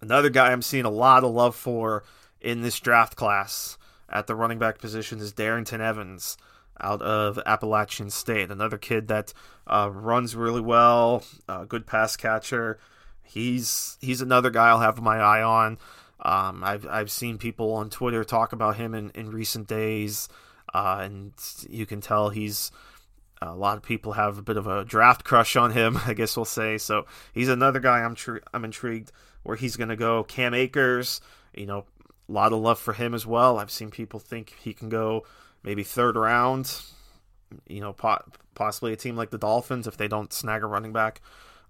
Another 0.00 0.30
guy 0.30 0.52
I'm 0.52 0.62
seeing 0.62 0.84
a 0.84 0.90
lot 0.90 1.24
of 1.24 1.32
love 1.32 1.54
for 1.54 2.04
in 2.40 2.62
this 2.62 2.80
draft 2.80 3.16
class 3.16 3.76
at 4.08 4.26
the 4.26 4.34
running 4.34 4.58
back 4.58 4.78
position 4.78 5.20
is 5.20 5.32
Darrynton 5.32 5.80
Evans 5.80 6.36
out 6.80 7.02
of 7.02 7.38
Appalachian 7.44 8.10
State. 8.10 8.50
Another 8.50 8.78
kid 8.78 9.08
that 9.08 9.32
uh, 9.66 9.90
runs 9.92 10.34
really 10.34 10.60
well, 10.60 11.22
uh, 11.48 11.64
good 11.64 11.86
pass 11.86 12.16
catcher. 12.16 12.78
He's 13.22 13.96
he's 14.00 14.20
another 14.20 14.50
guy 14.50 14.68
I'll 14.68 14.80
have 14.80 15.00
my 15.00 15.18
eye 15.18 15.42
on. 15.42 15.78
Um, 16.22 16.64
I've 16.64 16.86
I've 16.86 17.10
seen 17.10 17.38
people 17.38 17.72
on 17.74 17.90
Twitter 17.90 18.24
talk 18.24 18.52
about 18.52 18.76
him 18.76 18.94
in, 18.94 19.10
in 19.10 19.30
recent 19.30 19.68
days, 19.68 20.28
uh, 20.74 21.00
and 21.02 21.32
you 21.68 21.86
can 21.86 22.00
tell 22.00 22.30
he's 22.30 22.72
a 23.42 23.54
lot 23.54 23.76
of 23.76 23.82
people 23.82 24.12
have 24.12 24.38
a 24.38 24.42
bit 24.42 24.56
of 24.56 24.66
a 24.66 24.84
draft 24.84 25.24
crush 25.24 25.56
on 25.56 25.72
him. 25.72 25.98
I 26.06 26.14
guess 26.14 26.36
we'll 26.36 26.44
say 26.44 26.78
so. 26.78 27.06
He's 27.32 27.48
another 27.48 27.80
guy 27.80 28.00
I'm 28.00 28.14
tr- 28.14 28.38
I'm 28.52 28.64
intrigued 28.64 29.12
where 29.42 29.56
he's 29.56 29.76
going 29.76 29.88
to 29.88 29.96
go. 29.96 30.24
Cam 30.24 30.54
Akers, 30.54 31.20
you 31.54 31.66
know, 31.66 31.84
a 32.28 32.32
lot 32.32 32.52
of 32.52 32.60
love 32.60 32.78
for 32.78 32.92
him 32.92 33.14
as 33.14 33.26
well. 33.26 33.58
I've 33.58 33.70
seen 33.70 33.90
people 33.90 34.20
think 34.20 34.54
he 34.60 34.72
can 34.72 34.88
go 34.88 35.24
maybe 35.62 35.82
third 35.82 36.16
round. 36.16 36.80
You 37.66 37.80
know, 37.80 37.92
po- 37.92 38.22
possibly 38.54 38.92
a 38.92 38.96
team 38.96 39.16
like 39.16 39.30
the 39.30 39.38
Dolphins 39.38 39.86
if 39.86 39.96
they 39.96 40.06
don't 40.06 40.32
snag 40.32 40.62
a 40.62 40.66
running 40.66 40.92
back 40.92 41.20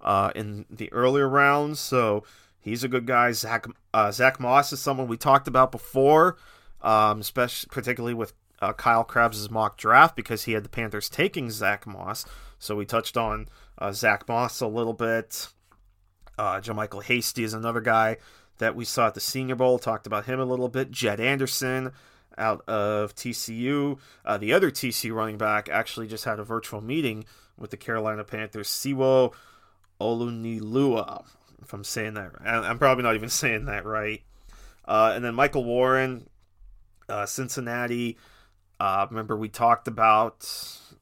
uh, 0.01 0.31
in 0.35 0.67
the 0.69 0.93
earlier 0.93 1.29
rounds. 1.29 1.81
So 1.81 2.25
he's 2.61 2.85
a 2.85 2.89
good 2.89 3.07
guy. 3.07 3.33
Zach 3.33 3.67
uh, 3.95 4.11
Zach 4.11 4.41
Moss 4.41 4.73
is 4.73 4.81
someone 4.81 5.09
we 5.09 5.17
talked 5.17 5.49
about 5.49 5.73
before, 5.73 6.37
um, 6.83 7.21
especially 7.21 7.69
particularly 7.71 8.15
with 8.15 8.35
uh, 8.61 8.73
Kyle 8.73 9.05
Crabbs' 9.05 9.51
mock 9.51 9.77
draft 9.77 10.17
because 10.17 10.45
he 10.45 10.53
had 10.53 10.65
the 10.65 10.69
Panthers 10.69 11.09
taking 11.09 11.51
Zach 11.51 11.87
Moss. 11.87 12.25
So 12.59 12.77
we 12.77 12.85
touched 12.85 13.17
on 13.17 13.49
uh, 13.79 13.93
Zach 13.93 14.29
Moss 14.29 14.61
a 14.61 14.67
little 14.67 14.93
bit. 14.93 15.49
Uh, 16.39 16.61
JaMycal 16.61 17.03
Hasty 17.05 17.45
is 17.45 17.55
another 17.55 17.81
guy 17.81 18.19
that 18.59 18.75
we 18.75 18.85
saw 18.85 19.09
at 19.09 19.15
the 19.15 19.21
Senior 19.21 19.57
Bowl. 19.57 19.79
Talked 19.79 20.07
about 20.07 20.27
him 20.27 20.41
a 20.41 20.45
little 20.45 20.69
bit. 20.69 20.91
Jed 20.91 21.21
Anderson 21.21 21.93
out 22.39 22.67
of 22.69 23.15
TCU. 23.15 23.99
Uh, 24.25 24.39
the 24.39 24.53
other 24.53 24.71
TCU 24.71 25.15
running 25.15 25.39
back 25.39 25.69
actually 25.69 26.07
just 26.07 26.25
had 26.25 26.39
a 26.39 26.45
virtual 26.45 26.81
meeting 26.81 27.25
with 27.59 27.71
the 27.71 27.77
Carolina 27.77 28.25
Panthers. 28.25 28.69
Sewo 28.69 29.35
Olonilua, 30.01 31.25
if 31.63 31.73
I'm 31.73 31.85
saying 31.85 32.15
that 32.15 32.41
right. 32.41 32.49
I'm 32.49 32.79
probably 32.79 33.05
not 33.05 33.15
even 33.15 33.29
saying 33.31 33.67
that 33.67 33.85
right. 33.85 34.23
Uh, 34.85 35.13
and 35.15 35.25
then 35.25 35.35
Michael 35.35 35.65
Warren, 35.65 36.29
uh, 37.09 37.27
Cincinnati. 37.27 38.17
Uh, 38.81 39.07
remember, 39.11 39.37
we 39.37 39.51
talked 39.51 39.87
about, 39.87 40.49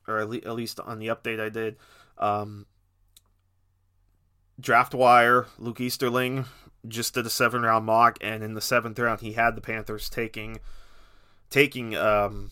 or 0.09 0.19
at, 0.19 0.29
least 0.29 0.81
on 0.81 0.99
the 0.99 1.07
update 1.07 1.39
I 1.39 1.49
did, 1.49 1.77
um, 2.19 2.67
draft 4.59 4.95
wire, 4.95 5.47
Luke 5.61 5.81
Easterling 5.81 6.47
just 6.89 7.15
did 7.15 7.25
a 7.25 7.31
seven 7.31 7.63
round 7.63 7.87
mock, 7.87 8.19
and 8.21 8.43
in 8.43 8.55
the 8.55 8.61
seventh 8.61 8.99
round, 8.99 9.21
he 9.21 9.35
had 9.35 9.55
the 9.55 9.61
Panthers 9.61 10.11
taking 10.11 10.59
taking 11.51 11.95
um, 11.95 12.51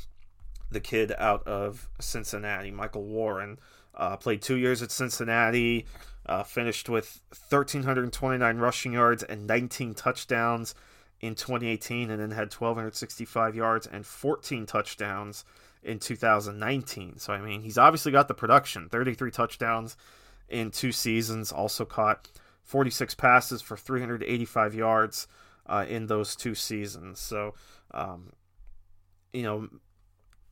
the 0.71 0.81
kid 0.81 1.13
out 1.19 1.47
of 1.47 1.89
Cincinnati, 2.01 2.71
Michael 2.71 3.05
Warren. 3.05 3.59
Uh, 3.95 4.17
played 4.17 4.43
two 4.43 4.57
years 4.57 4.81
at 4.81 4.93
Cincinnati, 4.93 5.87
uh, 6.27 6.45
finished 6.45 6.89
with 6.89 7.21
1,329 7.49 8.59
rushing 8.59 8.93
yards 8.93 9.25
and 9.25 9.47
19 9.47 9.95
touchdowns 9.95 10.75
in 11.21 11.35
2018, 11.35 12.11
and 12.11 12.21
then 12.21 12.31
had 12.31 12.53
1,265 12.53 13.55
yards 13.55 13.87
and 13.87 14.05
14 14.05 14.67
touchdowns 14.67 15.45
in 15.83 15.99
2019. 15.99 17.19
So 17.19 17.33
I 17.33 17.41
mean, 17.41 17.63
he's 17.63 17.79
obviously 17.79 18.13
got 18.13 18.29
the 18.29 18.35
production. 18.35 18.89
33 18.89 19.31
touchdowns 19.31 19.97
in 20.49 20.71
two 20.71 20.93
seasons. 20.93 21.53
Also 21.53 21.85
caught 21.85 22.29
46 22.63 23.15
passes 23.15 23.63
for 23.63 23.77
385 23.77 24.75
yards 24.75 25.29
uh, 25.67 25.85
in 25.89 26.07
those 26.07 26.37
two 26.37 26.55
seasons. 26.55 27.21
So, 27.21 27.55
um, 27.93 28.33
you 29.33 29.43
know, 29.43 29.69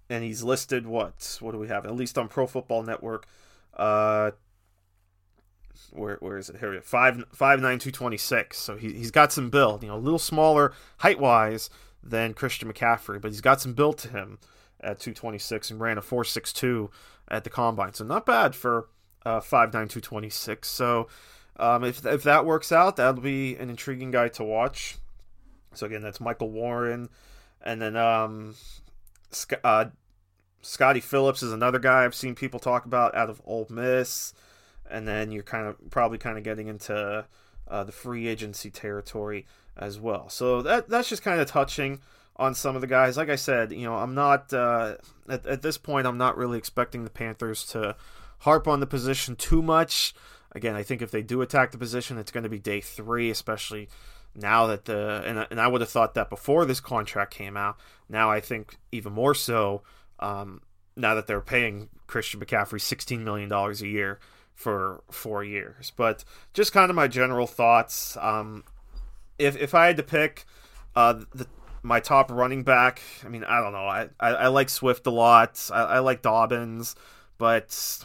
and 0.08 0.22
he's 0.22 0.42
listed 0.42 0.86
what? 0.86 1.38
What 1.40 1.52
do 1.52 1.58
we 1.58 1.68
have? 1.68 1.86
At 1.86 1.94
least 1.94 2.18
on 2.18 2.28
Pro 2.28 2.46
Football 2.46 2.82
Network. 2.82 3.26
Uh, 3.76 4.32
where 5.90 6.16
where 6.20 6.36
is 6.36 6.48
it? 6.48 6.58
Here, 6.58 6.80
five 6.82 7.24
five 7.32 7.60
nine 7.60 7.78
two 7.78 7.90
twenty 7.90 8.16
six. 8.16 8.58
So 8.58 8.76
he 8.76 8.92
he's 8.92 9.10
got 9.10 9.32
some 9.32 9.50
build. 9.50 9.82
You 9.82 9.88
know, 9.88 9.96
a 9.96 9.98
little 9.98 10.18
smaller 10.18 10.72
height 10.98 11.18
wise 11.18 11.70
than 12.02 12.34
Christian 12.34 12.72
McCaffrey, 12.72 13.20
but 13.20 13.30
he's 13.30 13.40
got 13.40 13.60
some 13.60 13.72
build 13.72 13.98
to 13.98 14.08
him 14.08 14.38
at 14.80 14.98
two 14.98 15.14
twenty 15.14 15.38
six 15.38 15.70
and 15.70 15.80
ran 15.80 15.98
a 15.98 16.02
four 16.02 16.24
six 16.24 16.52
two 16.52 16.90
at 17.28 17.44
the 17.44 17.50
combine. 17.50 17.94
So 17.94 18.04
not 18.04 18.26
bad 18.26 18.54
for 18.54 18.88
uh, 19.24 19.40
five 19.40 19.72
nine 19.72 19.88
two 19.88 20.00
twenty 20.00 20.30
six. 20.30 20.68
So 20.68 21.08
um, 21.56 21.84
if 21.84 22.04
if 22.04 22.22
that 22.24 22.44
works 22.44 22.72
out, 22.72 22.96
that'll 22.96 23.22
be 23.22 23.56
an 23.56 23.70
intriguing 23.70 24.10
guy 24.10 24.28
to 24.28 24.44
watch. 24.44 24.98
So 25.72 25.86
again, 25.86 26.02
that's 26.02 26.20
Michael 26.20 26.50
Warren, 26.50 27.08
and 27.60 27.82
then 27.82 27.96
um, 27.96 28.54
uh, 29.64 29.86
Scottie 30.62 31.00
Phillips 31.00 31.42
is 31.42 31.52
another 31.52 31.78
guy 31.78 32.04
I've 32.04 32.14
seen 32.14 32.34
people 32.34 32.60
talk 32.60 32.84
about 32.84 33.14
out 33.14 33.28
of 33.28 33.42
Ole 33.44 33.66
Miss 33.70 34.34
and 34.90 35.06
then 35.06 35.30
you're 35.30 35.42
kind 35.42 35.66
of 35.66 35.76
probably 35.90 36.18
kind 36.18 36.38
of 36.38 36.44
getting 36.44 36.68
into 36.68 37.26
uh, 37.68 37.84
the 37.84 37.92
free 37.92 38.28
agency 38.28 38.70
territory 38.70 39.46
as 39.76 39.98
well. 39.98 40.28
So 40.28 40.62
that 40.62 40.88
that's 40.88 41.08
just 41.08 41.22
kind 41.22 41.40
of 41.40 41.48
touching 41.48 42.00
on 42.36 42.54
some 42.54 42.74
of 42.74 42.80
the 42.80 42.86
guys. 42.86 43.16
Like 43.16 43.30
I 43.30 43.36
said, 43.36 43.72
you 43.72 43.84
know, 43.84 43.94
I'm 43.94 44.14
not 44.14 44.52
uh, 44.52 44.96
at, 45.28 45.46
at 45.46 45.62
this 45.62 45.78
point. 45.78 46.06
I'm 46.06 46.18
not 46.18 46.36
really 46.36 46.58
expecting 46.58 47.04
the 47.04 47.10
Panthers 47.10 47.64
to 47.66 47.96
harp 48.38 48.68
on 48.68 48.80
the 48.80 48.86
position 48.86 49.36
too 49.36 49.62
much. 49.62 50.14
Again, 50.52 50.76
I 50.76 50.82
think 50.82 51.02
if 51.02 51.10
they 51.10 51.22
do 51.22 51.42
attack 51.42 51.72
the 51.72 51.78
position, 51.78 52.18
it's 52.18 52.30
going 52.30 52.44
to 52.44 52.50
be 52.50 52.58
day 52.58 52.80
three, 52.80 53.30
especially 53.30 53.88
now 54.36 54.66
that 54.66 54.84
the 54.84 55.22
and, 55.24 55.46
and 55.50 55.60
I 55.60 55.66
would 55.66 55.80
have 55.80 55.90
thought 55.90 56.14
that 56.14 56.30
before 56.30 56.64
this 56.64 56.80
contract 56.80 57.32
came 57.32 57.56
out. 57.56 57.78
Now 58.08 58.30
I 58.30 58.40
think 58.40 58.76
even 58.92 59.12
more 59.12 59.34
so. 59.34 59.82
Um, 60.20 60.60
now 60.96 61.14
that 61.14 61.26
they're 61.26 61.40
paying 61.40 61.88
Christian 62.06 62.38
McCaffrey 62.38 62.78
$16 62.78 63.20
million 63.20 63.50
a 63.52 63.72
year 63.84 64.20
for 64.54 65.02
four 65.10 65.44
years. 65.44 65.92
But 65.96 66.24
just 66.52 66.72
kind 66.72 66.90
of 66.90 66.96
my 66.96 67.08
general 67.08 67.46
thoughts. 67.46 68.16
Um, 68.20 68.64
if 69.38 69.56
if 69.56 69.74
I 69.74 69.86
had 69.86 69.96
to 69.96 70.02
pick 70.02 70.46
uh, 70.94 71.24
the, 71.34 71.46
my 71.82 72.00
top 72.00 72.30
running 72.30 72.62
back, 72.62 73.02
I 73.24 73.28
mean, 73.28 73.44
I 73.44 73.60
don't 73.60 73.72
know. 73.72 73.86
I, 73.86 74.08
I, 74.18 74.28
I 74.30 74.46
like 74.48 74.70
Swift 74.70 75.06
a 75.06 75.10
lot. 75.10 75.68
I, 75.72 75.82
I, 75.82 75.98
like 75.98 76.22
Dobbins, 76.22 76.96
but 77.36 77.98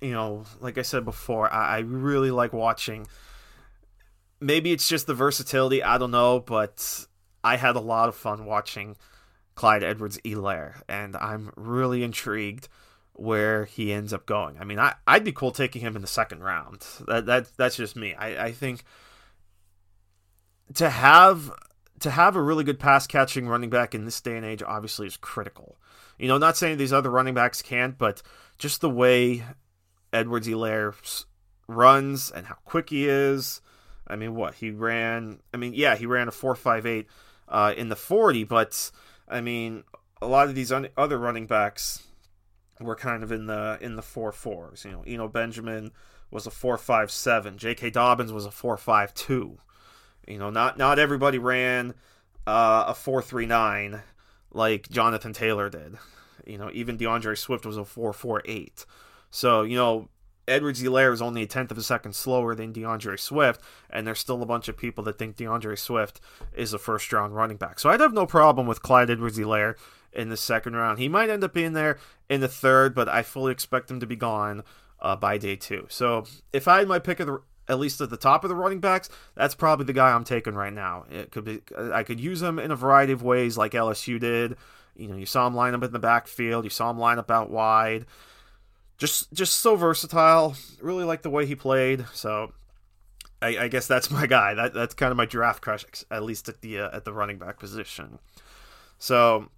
you 0.00 0.12
know, 0.12 0.44
like 0.60 0.78
I 0.78 0.82
said 0.82 1.04
before, 1.04 1.52
I, 1.52 1.76
I 1.76 1.78
really 1.78 2.30
like 2.30 2.52
watching. 2.52 3.06
Maybe 4.38 4.70
it's 4.70 4.88
just 4.88 5.06
the 5.06 5.14
versatility. 5.14 5.82
I 5.82 5.96
don't 5.98 6.10
know, 6.10 6.40
but 6.40 7.06
I 7.42 7.56
had 7.56 7.74
a 7.74 7.80
lot 7.80 8.08
of 8.08 8.14
fun 8.14 8.44
watching 8.44 8.96
Clyde 9.54 9.82
Edwards 9.82 10.18
Helaire, 10.24 10.82
and 10.88 11.16
I'm 11.16 11.52
really 11.56 12.04
intrigued 12.04 12.68
where 13.18 13.64
he 13.64 13.92
ends 13.92 14.12
up 14.12 14.26
going. 14.26 14.58
I 14.60 14.64
mean, 14.64 14.78
I, 14.78 14.94
I'd 15.06 15.24
be 15.24 15.32
cool 15.32 15.50
taking 15.50 15.80
him 15.80 15.96
in 15.96 16.02
the 16.02 16.08
second 16.08 16.42
round. 16.42 16.86
That, 17.06 17.26
that 17.26 17.56
that's 17.56 17.76
just 17.76 17.96
me. 17.96 18.14
I, 18.14 18.46
I 18.46 18.52
think 18.52 18.84
to 20.74 20.90
have 20.90 21.50
to 22.00 22.10
have 22.10 22.36
a 22.36 22.42
really 22.42 22.64
good 22.64 22.78
pass 22.78 23.06
catching 23.06 23.48
running 23.48 23.70
back 23.70 23.94
in 23.94 24.04
this 24.04 24.20
day 24.20 24.36
and 24.36 24.44
age 24.44 24.62
obviously 24.62 25.06
is 25.06 25.16
critical. 25.16 25.78
You 26.18 26.28
know, 26.28 26.38
not 26.38 26.56
saying 26.56 26.78
these 26.78 26.92
other 26.92 27.10
running 27.10 27.34
backs 27.34 27.62
can't, 27.62 27.96
but 27.96 28.22
just 28.58 28.80
the 28.80 28.90
way 28.90 29.44
Edwards-Helaire 30.12 31.24
runs 31.68 32.30
and 32.30 32.46
how 32.46 32.56
quick 32.64 32.90
he 32.90 33.08
is. 33.08 33.60
I 34.06 34.16
mean, 34.16 34.34
what 34.34 34.54
he 34.54 34.70
ran? 34.70 35.40
I 35.52 35.56
mean, 35.56 35.74
yeah, 35.74 35.96
he 35.96 36.06
ran 36.06 36.28
a 36.28 36.32
four 36.32 36.54
five 36.54 36.86
eight 36.86 37.06
uh, 37.48 37.74
in 37.76 37.88
the 37.88 37.96
forty, 37.96 38.44
but 38.44 38.90
I 39.28 39.40
mean, 39.40 39.84
a 40.22 40.26
lot 40.26 40.48
of 40.48 40.54
these 40.54 40.70
un- 40.70 40.88
other 40.96 41.18
running 41.18 41.46
backs 41.46 42.05
were 42.80 42.96
kind 42.96 43.22
of 43.22 43.32
in 43.32 43.46
the 43.46 43.78
in 43.80 43.96
the 43.96 44.02
four 44.02 44.32
fours. 44.32 44.84
You 44.84 44.92
know, 44.92 45.04
Eno 45.06 45.28
Benjamin 45.28 45.92
was 46.30 46.46
a 46.46 46.50
four 46.50 46.76
five 46.76 47.10
seven. 47.10 47.58
J.K. 47.58 47.90
Dobbins 47.90 48.32
was 48.32 48.46
a 48.46 48.50
four 48.50 48.76
five 48.76 49.14
two. 49.14 49.58
You 50.26 50.38
know, 50.38 50.50
not 50.50 50.76
not 50.76 50.98
everybody 50.98 51.38
ran 51.38 51.94
uh, 52.46 52.84
a 52.88 52.94
four 52.94 53.22
three 53.22 53.46
nine 53.46 54.02
like 54.52 54.88
Jonathan 54.88 55.32
Taylor 55.32 55.70
did. 55.70 55.96
You 56.46 56.58
know, 56.58 56.70
even 56.72 56.98
DeAndre 56.98 57.36
Swift 57.36 57.66
was 57.66 57.76
a 57.76 57.84
four 57.84 58.12
four 58.12 58.42
eight. 58.44 58.84
So 59.30 59.62
you 59.62 59.76
know, 59.76 60.08
Edwards-Helaire 60.48 61.12
is 61.12 61.22
only 61.22 61.42
a 61.42 61.46
tenth 61.46 61.70
of 61.70 61.78
a 61.78 61.82
second 61.82 62.14
slower 62.14 62.54
than 62.54 62.72
DeAndre 62.72 63.18
Swift, 63.18 63.60
and 63.90 64.06
there's 64.06 64.20
still 64.20 64.42
a 64.42 64.46
bunch 64.46 64.68
of 64.68 64.76
people 64.76 65.02
that 65.04 65.18
think 65.18 65.36
DeAndre 65.36 65.78
Swift 65.78 66.20
is 66.54 66.72
a 66.72 66.78
first 66.78 67.12
round 67.12 67.34
running 67.34 67.56
back. 67.56 67.78
So 67.80 67.90
I'd 67.90 68.00
have 68.00 68.12
no 68.12 68.26
problem 68.26 68.66
with 68.66 68.82
Clyde 68.82 69.10
Edwards-Helaire 69.10 69.76
in 70.16 70.30
the 70.30 70.36
second 70.36 70.74
round. 70.74 70.98
He 70.98 71.08
might 71.08 71.30
end 71.30 71.44
up 71.44 71.54
being 71.54 71.74
there 71.74 71.98
in 72.28 72.40
the 72.40 72.48
third, 72.48 72.94
but 72.94 73.08
I 73.08 73.22
fully 73.22 73.52
expect 73.52 73.90
him 73.90 74.00
to 74.00 74.06
be 74.06 74.16
gone 74.16 74.64
uh, 75.00 75.14
by 75.14 75.38
day 75.38 75.56
two. 75.56 75.86
So 75.88 76.24
if 76.52 76.66
I 76.66 76.78
had 76.78 76.88
my 76.88 76.98
pick 76.98 77.20
of 77.20 77.26
the 77.26 77.42
at 77.68 77.80
least 77.80 78.00
at 78.00 78.10
the 78.10 78.16
top 78.16 78.44
of 78.44 78.48
the 78.48 78.54
running 78.54 78.78
backs, 78.78 79.08
that's 79.34 79.54
probably 79.54 79.86
the 79.86 79.92
guy 79.92 80.12
I'm 80.12 80.24
taking 80.24 80.54
right 80.54 80.72
now. 80.72 81.04
It 81.10 81.30
could 81.30 81.44
be 81.44 81.60
I 81.76 82.02
could 82.02 82.20
use 82.20 82.42
him 82.42 82.58
in 82.58 82.70
a 82.70 82.76
variety 82.76 83.12
of 83.12 83.22
ways, 83.22 83.58
like 83.58 83.72
LSU 83.72 84.18
did. 84.18 84.56
You 84.96 85.08
know, 85.08 85.16
you 85.16 85.26
saw 85.26 85.46
him 85.46 85.54
line 85.54 85.74
up 85.74 85.82
in 85.82 85.92
the 85.92 85.98
backfield, 85.98 86.64
you 86.64 86.70
saw 86.70 86.90
him 86.90 86.98
line 86.98 87.18
up 87.18 87.30
out 87.30 87.50
wide. 87.50 88.06
Just 88.98 89.32
just 89.32 89.56
so 89.56 89.76
versatile. 89.76 90.56
Really 90.80 91.04
like 91.04 91.22
the 91.22 91.30
way 91.30 91.44
he 91.44 91.54
played. 91.54 92.06
So 92.14 92.52
I, 93.42 93.58
I 93.58 93.68
guess 93.68 93.86
that's 93.86 94.10
my 94.12 94.26
guy. 94.26 94.54
That 94.54 94.72
that's 94.72 94.94
kind 94.94 95.10
of 95.10 95.16
my 95.16 95.26
draft 95.26 95.60
crush, 95.60 95.84
at 96.10 96.22
least 96.22 96.48
at 96.48 96.62
the 96.62 96.80
uh, 96.80 96.96
at 96.96 97.04
the 97.04 97.12
running 97.12 97.38
back 97.38 97.58
position. 97.58 98.18
So 98.98 99.50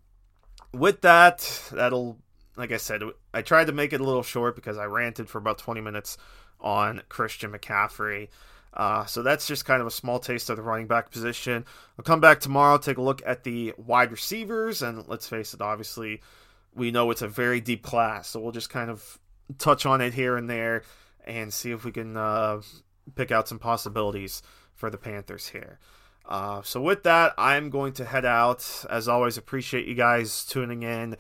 with 0.73 1.01
that, 1.03 1.71
that'll 1.73 2.19
like 2.59 2.73
I 2.73 2.77
said, 2.77 3.03
I 3.33 3.43
tried 3.43 3.69
to 3.69 3.73
make 3.73 3.93
it 3.93 4.01
a 4.01 4.05
little 4.05 4.25
short 4.25 4.57
because 4.57 4.77
I 4.77 4.85
ranted 4.87 5.29
for 5.31 5.39
about 5.39 5.59
20 5.59 5.81
minutes 5.81 6.19
on 6.61 7.03
Christian 7.09 7.53
McCaffrey. 7.53 8.29
Uh, 8.75 9.07
so 9.07 9.23
that's 9.23 9.47
just 9.47 9.65
kind 9.65 9.81
of 9.81 9.87
a 9.87 9.93
small 9.93 10.19
taste 10.19 10.51
of 10.51 10.57
the 10.57 10.63
running 10.63 10.89
back 10.89 11.11
position. 11.11 11.65
I'll 11.99 12.05
come 12.05 12.21
back 12.21 12.41
tomorrow, 12.41 12.77
take 12.77 12.99
a 12.99 13.03
look 13.03 13.23
at 13.25 13.45
the 13.45 13.75
wide 13.79 14.11
receivers, 14.11 14.83
and 14.83 15.07
let's 15.07 15.29
face 15.29 15.55
it, 15.55 15.61
obviously, 15.61 16.21
we 16.75 16.91
know 16.91 17.11
it's 17.13 17.23
a 17.23 17.29
very 17.29 17.61
deep 17.61 17.83
class, 17.83 18.29
so 18.29 18.41
we'll 18.41 18.53
just 18.53 18.71
kind 18.71 18.91
of 18.91 19.19
touch 19.57 19.87
on 19.87 20.01
it 20.01 20.13
here 20.13 20.37
and 20.37 20.51
there 20.51 20.83
and 21.25 21.55
see 21.55 21.71
if 21.71 21.85
we 21.85 21.93
can 21.93 22.17
uh, 22.17 22.61
pick 23.15 23.31
out 23.31 23.49
some 23.49 23.59
possibilities 23.59 24.43
for 24.75 24.91
the 24.91 24.99
Panthers 24.99 25.49
here. 25.49 25.79
Uh, 26.29 26.61
so 26.63 26.81
with 26.81 27.05
that, 27.05 27.33
I'm 27.39 27.71
going 27.71 27.95
to 27.95 28.05
head 28.05 28.27
out. 28.27 28.85
As 28.91 29.09
always, 29.09 29.39
appreciate 29.39 29.87
you 29.87 29.95
guys 29.95 30.45
tuning 30.45 30.83
in, 30.83 31.17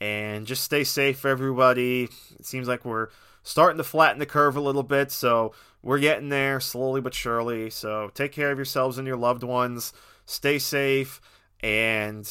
and 0.00 0.46
just 0.46 0.62
stay 0.62 0.84
safe, 0.84 1.26
everybody. 1.26 2.04
It 2.38 2.46
seems 2.46 2.68
like 2.68 2.84
we're 2.84 3.08
starting 3.42 3.78
to 3.78 3.84
flatten 3.84 4.20
the 4.20 4.26
curve 4.26 4.56
a 4.56 4.60
little 4.60 4.84
bit, 4.84 5.10
so 5.10 5.52
we're 5.82 5.98
getting 5.98 6.28
there 6.28 6.60
slowly 6.60 7.00
but 7.00 7.12
surely. 7.12 7.70
So 7.70 8.12
take 8.14 8.30
care 8.30 8.52
of 8.52 8.58
yourselves 8.58 8.98
and 8.98 9.06
your 9.06 9.16
loved 9.16 9.42
ones. 9.42 9.92
Stay 10.26 10.60
safe, 10.60 11.20
and 11.60 12.30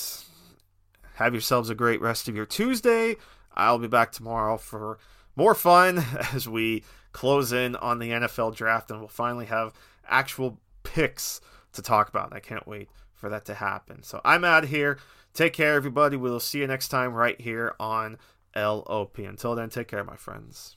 have 1.15 1.33
yourselves 1.33 1.69
a 1.69 1.75
great 1.75 2.01
rest 2.01 2.29
of 2.29 2.35
your 2.35 2.45
Tuesday. 2.45 3.17
I'll 3.53 3.77
be 3.77 3.89
back 3.89 4.13
tomorrow 4.13 4.55
for 4.55 4.99
more 5.35 5.53
fun 5.53 5.99
as 6.33 6.47
we 6.47 6.85
close 7.11 7.51
in 7.51 7.75
on 7.75 7.99
the 7.99 8.11
NFL 8.11 8.55
draft, 8.55 8.89
and 8.89 8.99
we'll 8.99 9.09
finally 9.09 9.47
have 9.47 9.73
actual 10.07 10.57
picks 10.83 11.41
to 11.73 11.81
talk 11.81 12.09
about. 12.09 12.33
I 12.33 12.39
can't 12.39 12.67
wait 12.67 12.89
for 13.13 13.29
that 13.29 13.45
to 13.45 13.53
happen. 13.53 14.03
So 14.03 14.21
I'm 14.25 14.43
out 14.43 14.65
here. 14.65 14.97
Take 15.33 15.53
care, 15.53 15.75
everybody. 15.75 16.17
We'll 16.17 16.39
see 16.39 16.59
you 16.59 16.67
next 16.67 16.89
time 16.89 17.13
right 17.13 17.39
here 17.39 17.75
on 17.79 18.17
LOP. 18.55 19.17
Until 19.19 19.55
then, 19.55 19.69
take 19.69 19.87
care, 19.87 20.03
my 20.03 20.17
friends. 20.17 20.75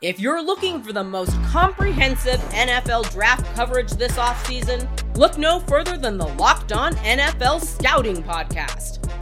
If 0.00 0.18
you're 0.18 0.42
looking 0.42 0.82
for 0.82 0.94
the 0.94 1.04
most 1.04 1.34
comprehensive 1.44 2.40
NFL 2.52 3.12
draft 3.12 3.54
coverage 3.54 3.90
this 3.90 4.16
offseason, 4.16 4.88
look 5.14 5.36
no 5.36 5.60
further 5.60 5.98
than 5.98 6.16
the 6.16 6.26
Locked 6.26 6.72
On 6.72 6.94
NFL 6.94 7.60
Scouting 7.60 8.22
Podcast. 8.22 9.09